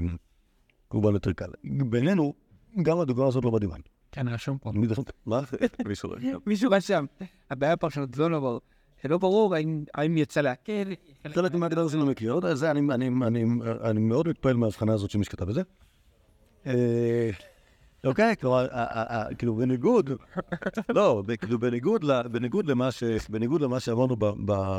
קורבן 0.87 1.13
יותר 1.13 1.33
קל. 1.33 1.49
בינינו, 1.63 2.33
גם 2.81 2.99
הדוגמה 2.99 3.27
הזאת 3.27 3.43
לא 3.45 3.51
מדהימה. 3.51 3.75
כן, 4.11 4.27
רשום 4.27 4.57
פה. 4.57 4.71
מה? 5.25 5.41
מישהו 5.87 6.09
רגע. 6.09 6.37
מישהו 6.45 6.71
רשם, 6.71 7.05
הבעיה 7.51 7.75
בפרשנות 7.75 8.13
זה 8.13 8.27
לא 8.29 8.39
ברור. 8.39 8.61
זה 9.03 9.09
לא 9.09 9.17
ברור 9.17 9.55
האם- 9.55 10.17
יצא 10.17 10.41
להקל. 10.41 10.93
חלק 11.27 11.53
מההגדרה 11.53 11.89
שאני 11.89 12.01
לא 12.01 12.07
מכיר, 12.07 12.31
עוד 12.31 12.53
זה, 12.53 12.71
אני, 12.71 12.93
אני, 12.93 13.07
אני, 13.27 13.43
אני 13.83 13.99
מאוד 13.99 14.27
מתפעל 14.27 14.55
מההבחנה 14.57 14.93
הזאת 14.93 15.09
של 15.09 15.17
מי 15.19 15.25
שכתב 15.25 15.49
את 15.49 15.55
זה. 15.55 15.61
אוקיי? 18.07 18.35
כלומר, 18.35 18.67
כאילו 19.37 19.55
בניגוד, 19.55 20.09
לא, 20.89 21.23
כאילו 21.39 21.59
בניגוד 21.59 22.03
ל- 22.03 22.27
בניגוד 22.27 22.65
למה 22.65 22.91
ש- 22.91 23.03
בניגוד 23.29 23.61
למה 23.61 23.79
שאמרנו 23.79 24.15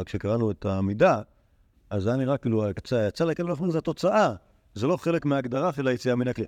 כשקראנו 0.06 0.50
את 0.50 0.64
המידה, 0.64 1.22
אז 1.90 2.02
זה 2.02 2.08
היה 2.08 2.18
נראה 2.18 2.38
כאילו, 2.38 2.70
יצא 2.70 3.08
יצא 3.08 3.24
להקל 3.24 3.44
ולהחמיר 3.44 3.70
זה 3.70 3.78
התוצאה, 3.78 4.34
זה 4.74 4.86
לא 4.86 4.96
חלק 4.96 5.24
מההגדרה 5.24 5.72
של 5.72 5.88
היציאה 5.88 6.16
מן 6.16 6.28
הכלי. 6.28 6.46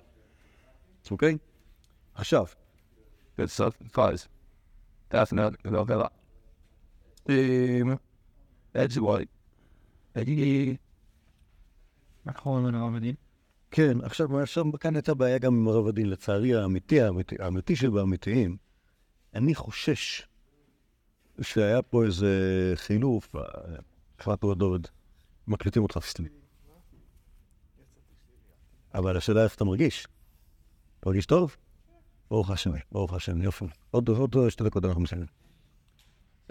אוקיי? 1.10 1.38
עכשיו. 2.14 2.44
Um. 7.28 7.96
אני... 10.16 10.76
נכון, 12.26 12.62
מן 12.64 12.74
הרב 12.74 12.94
הדין. 12.94 13.14
כן, 13.70 14.00
עכשיו, 14.02 14.38
עכשיו 14.38 14.64
כאן 14.80 14.96
הייתה 14.96 15.14
בעיה 15.14 15.38
גם 15.38 15.54
עם 15.54 15.68
הרב 15.68 15.86
הדין, 15.86 16.10
לצערי 16.10 16.54
האמיתי, 16.54 17.00
האמיתי, 17.00 17.36
האמיתי 17.38 17.76
שבאמיתיים, 17.76 18.56
אני 19.34 19.54
חושש 19.54 20.26
שהיה 21.40 21.82
פה 21.82 22.04
איזה 22.04 22.72
חילוף, 22.76 23.36
אה, 23.36 23.42
החלטנו 24.18 24.54
דוד, 24.54 24.86
מקליטים 25.48 25.82
אותך 25.82 25.98
סטלי. 26.02 26.28
אבל 28.94 29.16
השאלה 29.16 29.44
איך 29.44 29.54
אתה 29.54 29.64
מרגיש? 29.64 30.06
אתה 31.00 31.08
מרגיש 31.08 31.26
טוב? 31.26 31.56
ברוך 32.30 32.50
השם, 32.50 32.70
ברוך 32.92 33.12
השם, 33.12 33.42
יופי. 33.42 33.64
עוד 33.90 34.08
עוד 34.08 34.36
שתי 34.48 34.64
דקות 34.64 34.84
אנחנו 34.84 35.00
מסיימים. 35.00 35.26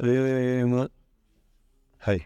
אה, 0.03 0.85
היי. 2.05 2.19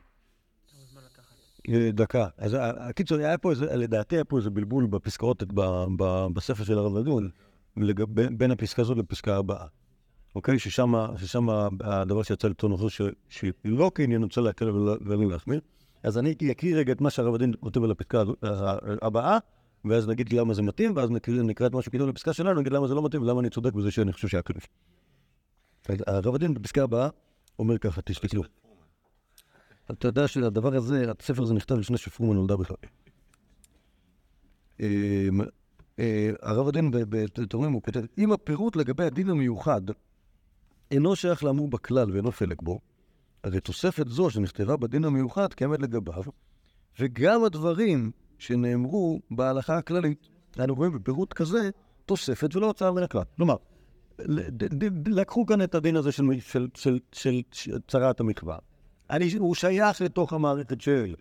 אה, 1.70 1.90
דקה. 1.94 2.28
אז 2.38 2.54
ה- 2.54 2.88
הקיצור, 2.90 3.18
היה 3.18 3.38
פה 3.38 3.52
איזה, 3.52 3.76
לדעתי 3.76 4.16
היה 4.16 4.24
פה 4.24 4.38
איזה 4.38 4.50
בלבול 4.50 4.86
בפסקאות, 4.88 5.44
בספר 6.34 6.64
של 6.64 6.78
הרב 6.78 6.98
לדון, 6.98 7.30
לגבי- 7.78 8.30
בין 8.38 8.52
הפסקה 8.52 8.82
הזאת 8.82 8.98
לפסקה 8.98 9.36
הבאה. 9.38 9.66
אוקיי? 10.36 10.60
ששם 10.60 10.94
ששם 11.18 11.50
הדבר 11.84 12.24
שיצא 12.24 12.48
לטון 12.48 12.74
אחר, 12.74 12.86
שלא 13.30 13.92
כעניין 13.96 14.24
רוצה 14.24 14.42
להקל 14.42 14.70
ולא 14.70 15.30
להחמיר. 15.30 15.60
אז 16.04 16.18
אני 16.18 16.36
אקריא 16.52 16.76
רגע 16.76 16.92
את 16.92 17.02
מה 17.02 17.10
שהרב 17.10 17.36
הדין 17.36 17.54
כותב 17.60 17.84
על 17.84 17.92
הפסקה 17.92 18.24
הבאה, 19.02 19.38
ואז 19.86 20.08
נגיד 20.08 20.34
למה 20.34 20.54
זה 20.54 20.62
מתאים, 20.62 20.94
ואז 20.96 21.10
נקרא 21.28 21.68
את 21.68 21.74
מה 21.74 21.82
שהוא 21.82 21.92
כתוב 21.92 22.10
לפסקה 22.10 22.34
שלנו, 22.34 22.60
נגיד 22.62 22.74
למה 22.74 22.88
זה 22.88 22.94
לא 22.96 23.04
מתאים 23.06 23.22
ולמה 23.22 23.40
אני 23.40 23.50
צודק 23.50 23.74
בזה 23.74 23.92
שאני 23.92 24.14
חושב 24.14 24.28
שהיה. 24.28 24.44
אז 25.90 25.98
הרב 26.08 26.36
הדין 26.36 26.54
בפסקה 26.54 26.84
הבאה 26.84 27.10
אומר 27.60 27.78
ככה, 27.78 28.02
תסתכלו. 28.02 28.44
אתה 29.92 30.08
יודע 30.08 30.28
שהדבר 30.28 30.76
הזה, 30.76 31.06
הספר 31.20 31.44
הזה 31.44 31.54
נכתב 31.54 31.76
לפני 31.76 31.98
שפרומן 31.98 32.36
נולדה 32.36 32.58
בכלל. 32.58 32.78
אמ, 34.80 35.42
אה, 36.00 36.32
הרב 36.42 36.68
הדין 36.68 36.92
בתורמים 36.94 37.72
הוא 37.72 37.82
כותב, 37.82 38.02
אם 38.18 38.32
הפירוט 38.32 38.76
לגבי 38.76 39.04
הדין 39.04 39.30
המיוחד 39.30 39.82
אינו 40.92 41.16
שייך 41.16 41.44
לאמור 41.44 41.68
בכלל 41.68 42.12
ואינו 42.12 42.32
חלק 42.32 42.62
בו, 42.62 42.80
הרי 43.44 43.60
תוספת 43.60 44.08
זו 44.08 44.30
שנכתבה 44.30 44.78
בדין 44.78 45.06
המיוחד 45.06 45.54
קיימת 45.54 45.80
לגביו, 45.80 46.24
וגם 47.00 47.44
הדברים 47.44 48.12
שנאמרו 48.38 49.20
בהלכה 49.32 49.78
הכללית, 49.78 50.28
אנו 50.60 50.76
רואים 50.76 50.92
בפירוט 50.92 51.34
כזה 51.34 51.70
תוספת 52.06 52.56
ולא 52.56 52.66
הוצאה 52.68 52.92
מן 52.92 53.04
הכלל. 53.04 53.24
כלומר, 53.36 53.56
לקחו 55.08 55.46
כאן 55.46 55.62
את 55.62 55.76
הדין 55.76 55.96
הזה 55.96 56.12
של, 56.12 56.24
של, 57.14 57.42
צרת 57.88 58.20
המחווה. 58.20 58.58
אני, 59.14 59.34
הוא 59.40 59.56
שייך 59.56 60.02
לתוך 60.02 60.34
המערכת 60.34 60.82
של... 60.82 61.16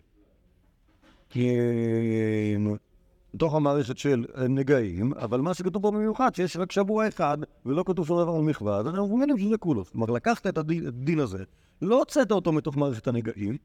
לתוך 3.33 3.55
המערכת 3.55 3.97
של 3.97 4.25
נגעים, 4.49 5.13
אבל 5.13 5.41
מה 5.41 5.53
שכתוב 5.53 5.81
פה 5.81 5.91
במיוחד, 5.91 6.35
שיש 6.35 6.57
רק 6.57 6.71
שבוע 6.71 7.07
אחד, 7.07 7.37
ולא 7.65 7.83
כתוב 7.87 8.07
שום 8.07 8.21
דבר 8.21 8.35
על 8.35 8.41
מחווה, 8.41 8.77
אז 8.77 8.87
אנחנו 8.87 9.17
מבינים 9.17 9.37
שזה 9.37 9.57
כולו. 9.57 9.85
כלומר, 9.85 10.07
לקחת 10.07 10.47
את 10.47 10.57
הדין, 10.57 10.87
הדין 10.87 11.19
הזה, 11.19 11.43
לא 11.81 11.99
הוצאת 11.99 12.31
אותו 12.31 12.51
מתוך 12.51 12.77
מערכת 12.77 13.07
הנגעים, 13.07 13.57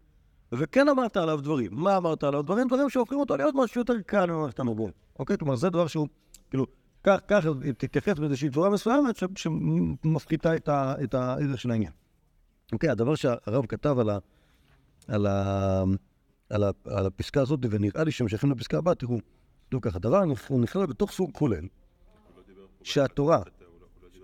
וכן 0.53 0.89
אמרת 0.89 1.17
עליו 1.17 1.41
דברים. 1.41 1.71
מה 1.73 1.97
אמרת 1.97 2.25
עליו? 2.25 2.43
דברים, 2.43 2.69
דברים 2.69 2.91
שהופכים 2.91 3.19
אותו 3.19 3.37
להיות 3.37 3.55
משהו 3.55 3.81
יותר 3.81 3.95
קל 4.07 4.31
ממערכת 4.31 4.61
הנגעים. 4.61 4.91
אוקיי? 5.19 5.39
כלומר, 5.39 5.57
זה 5.57 5.71
דבר 5.71 5.87
שהוא, 5.87 6.09
כאילו, 6.51 6.67
כך, 7.05 7.21
כך, 7.29 7.47
תתייחס 7.79 8.19
באיזושהי 8.19 8.51
צורה 8.51 8.71
מסוימת 8.71 9.17
שמפחיתה 9.37 10.57
את 11.05 11.15
הערך 11.15 11.61
של 11.61 11.71
העניין. 11.71 11.93
אוקיי, 12.73 12.91
הדבר 12.91 13.15
שהרב 13.15 13.67
כתב 13.67 13.99
על, 13.99 14.11
ה, 14.11 14.19
על, 15.09 15.27
ה, 15.27 15.83
על, 16.51 16.65
ה, 16.65 16.71
על 16.85 17.07
הפסקה 17.07 17.41
הזאת, 17.41 17.61
ונראה 17.71 18.05
לי 18.05 18.11
שמשייכים 18.11 18.51
לפסקה 18.51 18.79
הבאה, 18.79 18.95
תראו, 18.95 19.19
תראו 19.69 19.81
ככה, 19.81 19.99
דבר 19.99 20.23
הוא 20.49 20.61
נכלל 20.61 20.87
בתוך 20.87 21.13
סוג 21.13 21.31
כולל, 21.33 21.65
שהתורה, 22.83 23.43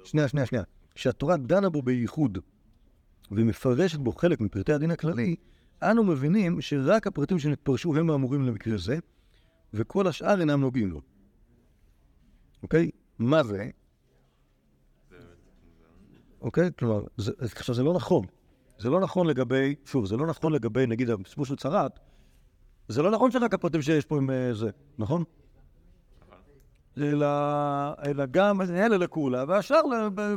שנייה, 0.04 0.28
שנייה, 0.28 0.46
שנייה, 0.46 0.64
שהתורה 0.94 1.36
דנה 1.36 1.68
בו 1.68 1.82
בייחוד 1.82 2.38
ומפרשת 3.30 3.98
בו 3.98 4.12
חלק 4.12 4.40
מפרטי 4.40 4.72
הדין 4.72 4.90
הכללי, 4.90 5.36
אנו 5.82 6.04
מבינים 6.04 6.60
שרק 6.60 7.06
הפרטים 7.06 7.38
שנתפרשו 7.38 7.96
הם 7.96 8.10
האמורים 8.10 8.42
למקרה 8.42 8.78
זה, 8.78 8.98
וכל 9.74 10.06
השאר 10.06 10.40
אינם 10.40 10.60
נוגעים 10.60 10.90
לו. 10.90 11.00
אוקיי? 12.62 12.90
מה 13.18 13.42
זה? 13.42 13.70
אוקיי? 16.44 16.70
כלומר, 16.78 17.02
זה, 17.16 17.32
עכשיו 17.38 17.74
זה 17.74 17.82
לא 17.82 17.94
נכון. 17.94 18.26
זה 18.78 18.90
לא 18.90 19.00
נכון 19.00 19.26
לגבי, 19.26 19.74
שוב, 19.84 20.06
זה 20.06 20.16
לא 20.16 20.26
נכון 20.26 20.52
לגבי, 20.52 20.86
נגיד, 20.86 21.10
הסיפור 21.10 21.44
של 21.44 21.56
צרת, 21.56 22.00
זה 22.88 23.02
לא 23.02 23.10
נכון 23.10 23.30
שרק 23.30 23.54
הפרטים 23.54 23.82
שיש 23.82 24.04
פה 24.04 24.16
הם 24.16 24.30
אה, 24.30 24.54
זה, 24.54 24.70
נכון? 24.98 25.24
אלא, 26.98 27.26
אלא 28.04 28.24
גם 28.30 28.60
אלה 28.62 28.96
לכולה, 28.96 29.44
והשאר 29.48 29.80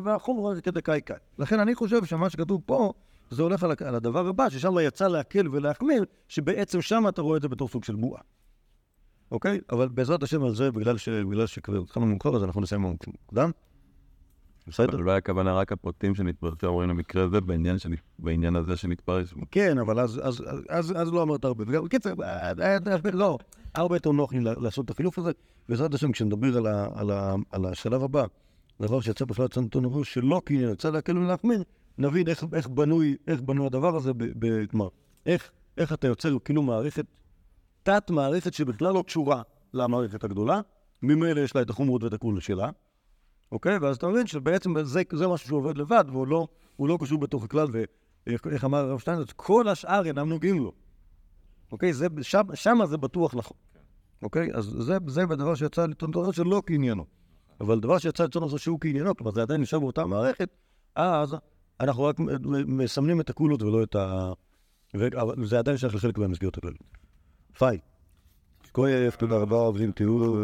והחומר 0.04 0.62
כדקאי 0.62 1.02
קאי. 1.02 1.16
לכן 1.40 1.60
אני 1.60 1.76
חושב 1.76 2.06
שמה 2.06 2.30
שכתוב 2.30 2.62
פה, 2.66 2.94
זה 3.30 3.44
הולך 3.44 3.64
על, 3.64 3.72
על 3.86 3.96
הדבר 3.96 4.28
הבא, 4.28 4.50
ששם 4.50 4.74
יצא 4.82 5.08
להקל 5.08 5.48
ולהחמיר, 5.52 6.06
שבעצם 6.28 6.82
שם 6.82 7.06
אתה 7.10 7.22
רואה 7.22 7.38
את 7.38 7.42
זה 7.42 7.48
בתור 7.48 7.68
סוג 7.68 7.84
של 7.84 7.96
בועה. 7.96 8.22
אוקיי? 9.32 9.60
אבל 9.70 9.88
בעזרת 9.88 10.24
השם 10.24 10.44
על 10.44 10.56
זה, 10.56 10.72
בגלל, 10.72 10.98
ש, 10.98 11.10
בגלל 11.10 11.48
שכבר 11.48 11.82
התחלנו 11.82 12.06
מאוחר, 12.06 12.36
אז 12.36 12.44
אנחנו 12.44 12.62
נסיים 12.62 12.82
מוקדם. 12.82 13.52
בסדר? 14.68 14.98
אולי 14.98 15.18
הכוונה 15.18 15.54
רק 15.54 15.72
הפרטים 15.72 16.16
שנתפרשו 16.16 16.68
אומרים 16.68 16.90
למקרה 16.90 17.24
הזה 17.24 17.42
בעניין 17.42 17.78
שנ- 17.78 18.02
בעניין 18.20 18.56
הזה 18.56 18.78
שנתפרש. 18.78 19.34
כן, 19.52 19.78
אבל 19.78 20.00
אז, 20.00 20.22
אז, 20.24 20.44
אז, 20.70 20.94
אז 20.98 21.14
לא 21.14 21.24
אמרת 21.24 21.46
הרבה. 21.46 21.64
וגם, 21.68 21.84
בקיצר, 21.86 22.14
אה, 22.24 22.52
אה, 22.52 22.78
אה, 22.88 23.12
לא, 23.14 23.38
הרבה 23.76 23.96
יותר 23.96 24.12
נוח 24.12 24.34
לי 24.34 24.40
לעשות 24.42 24.86
את 24.86 24.90
החילוף 24.90 25.20
הזה. 25.20 25.32
בעזרת 25.70 25.94
השם, 25.94 26.12
כשנדבר 26.12 26.58
על, 26.58 26.68
על, 26.96 27.12
על 27.52 27.66
השלב 27.66 28.04
הבא, 28.04 28.26
דבר 28.82 29.02
שיצא 29.02 29.26
יצא 29.46 29.62
נתון 29.62 29.86
נבוא 29.86 30.04
שלא 30.04 30.42
כי 30.46 30.54
יצא 30.54 30.90
להקל 30.90 31.18
ולהחמיר, 31.18 31.64
נבין 31.98 32.28
איך, 32.28 32.46
איך, 32.54 32.68
בנוי, 32.68 33.16
איך 33.28 33.42
בנוי 33.42 33.68
הדבר 33.68 33.96
הזה, 33.96 34.12
כלומר, 34.72 34.88
איך, 35.26 35.52
איך 35.78 35.94
אתה 35.94 36.08
יוצר 36.08 36.38
כאילו 36.46 36.62
מערכת, 36.62 37.06
תת-מערכת 37.84 38.54
שבכלל 38.54 38.94
לא 38.94 39.04
קשורה 39.08 39.42
למערכת 39.74 40.24
הגדולה, 40.24 40.62
ממילא 41.02 41.40
יש 41.40 41.56
לה 41.56 41.62
את 41.62 41.70
החומרות 41.70 42.04
ואת 42.04 42.14
הכול 42.14 42.40
שלה, 42.40 42.70
אוקיי? 43.52 43.78
ואז 43.78 43.96
אתה 43.96 44.08
מבין 44.08 44.28
שבעצם 44.28 44.84
זה, 44.84 45.02
זה 45.14 45.28
משהו 45.28 45.48
שעובד 45.48 45.78
לבד, 45.78 46.06
והוא 46.08 46.28
לא, 46.28 46.48
לא 46.80 46.98
קשור 47.02 47.20
בתוך 47.20 47.44
הכלל, 47.44 47.68
ואיך 47.72 48.48
איך 48.48 48.66
אמר 48.66 48.78
הרב 48.78 49.00
שטיינזרץ, 49.00 49.32
כל 49.36 49.68
השאר 49.68 50.06
אינם 50.06 50.30
נוגעים 50.30 50.60
לו. 50.60 50.72
אוקיי? 51.72 51.94
זה, 51.94 52.08
שם, 52.22 52.42
שמה 52.54 52.86
זה 52.86 52.98
בטוח 52.98 53.36
נכון. 53.36 53.58
אוקיי? 54.24 54.50
אז 54.54 54.66
זה, 54.66 54.98
זה 55.08 55.26
בדבר 55.26 55.56
שיצא 55.56 55.86
לטעון 55.86 56.12
תורה 56.12 56.34
שלא 56.34 56.62
כעניינו. 56.66 57.06
אבל 57.62 57.80
דבר 57.80 57.98
שיצא 57.98 58.24
לטעון 58.24 58.48
תורה 58.48 58.60
שהוא 58.60 58.80
כעניינו, 58.82 59.16
כלומר 59.16 59.32
זה 59.32 59.42
עדיין 59.42 59.62
נשאר 59.62 59.80
באותה 59.80 60.06
מערכת, 60.06 60.50
אז 60.96 61.36
אנחנו 61.80 62.04
רק 62.04 62.16
מסמנים 62.68 63.22
את 63.22 63.30
הקולות 63.30 63.62
ולא 63.62 63.84
את 63.84 63.96
ה... 63.96 64.32
ו- 64.98 65.22
אבל 65.22 65.46
זה 65.46 65.60
עדיין 65.60 65.78
שייך 65.78 65.96
לחלק 65.96 66.18
מהמסגרת 66.18 66.58
הכללית. 66.58 66.84
פאי. 67.58 67.80
כואב, 68.72 69.16
תודה 69.20 69.38
רבה, 69.38 69.56
עובדים 69.56 69.92
תיאור. 69.92 70.38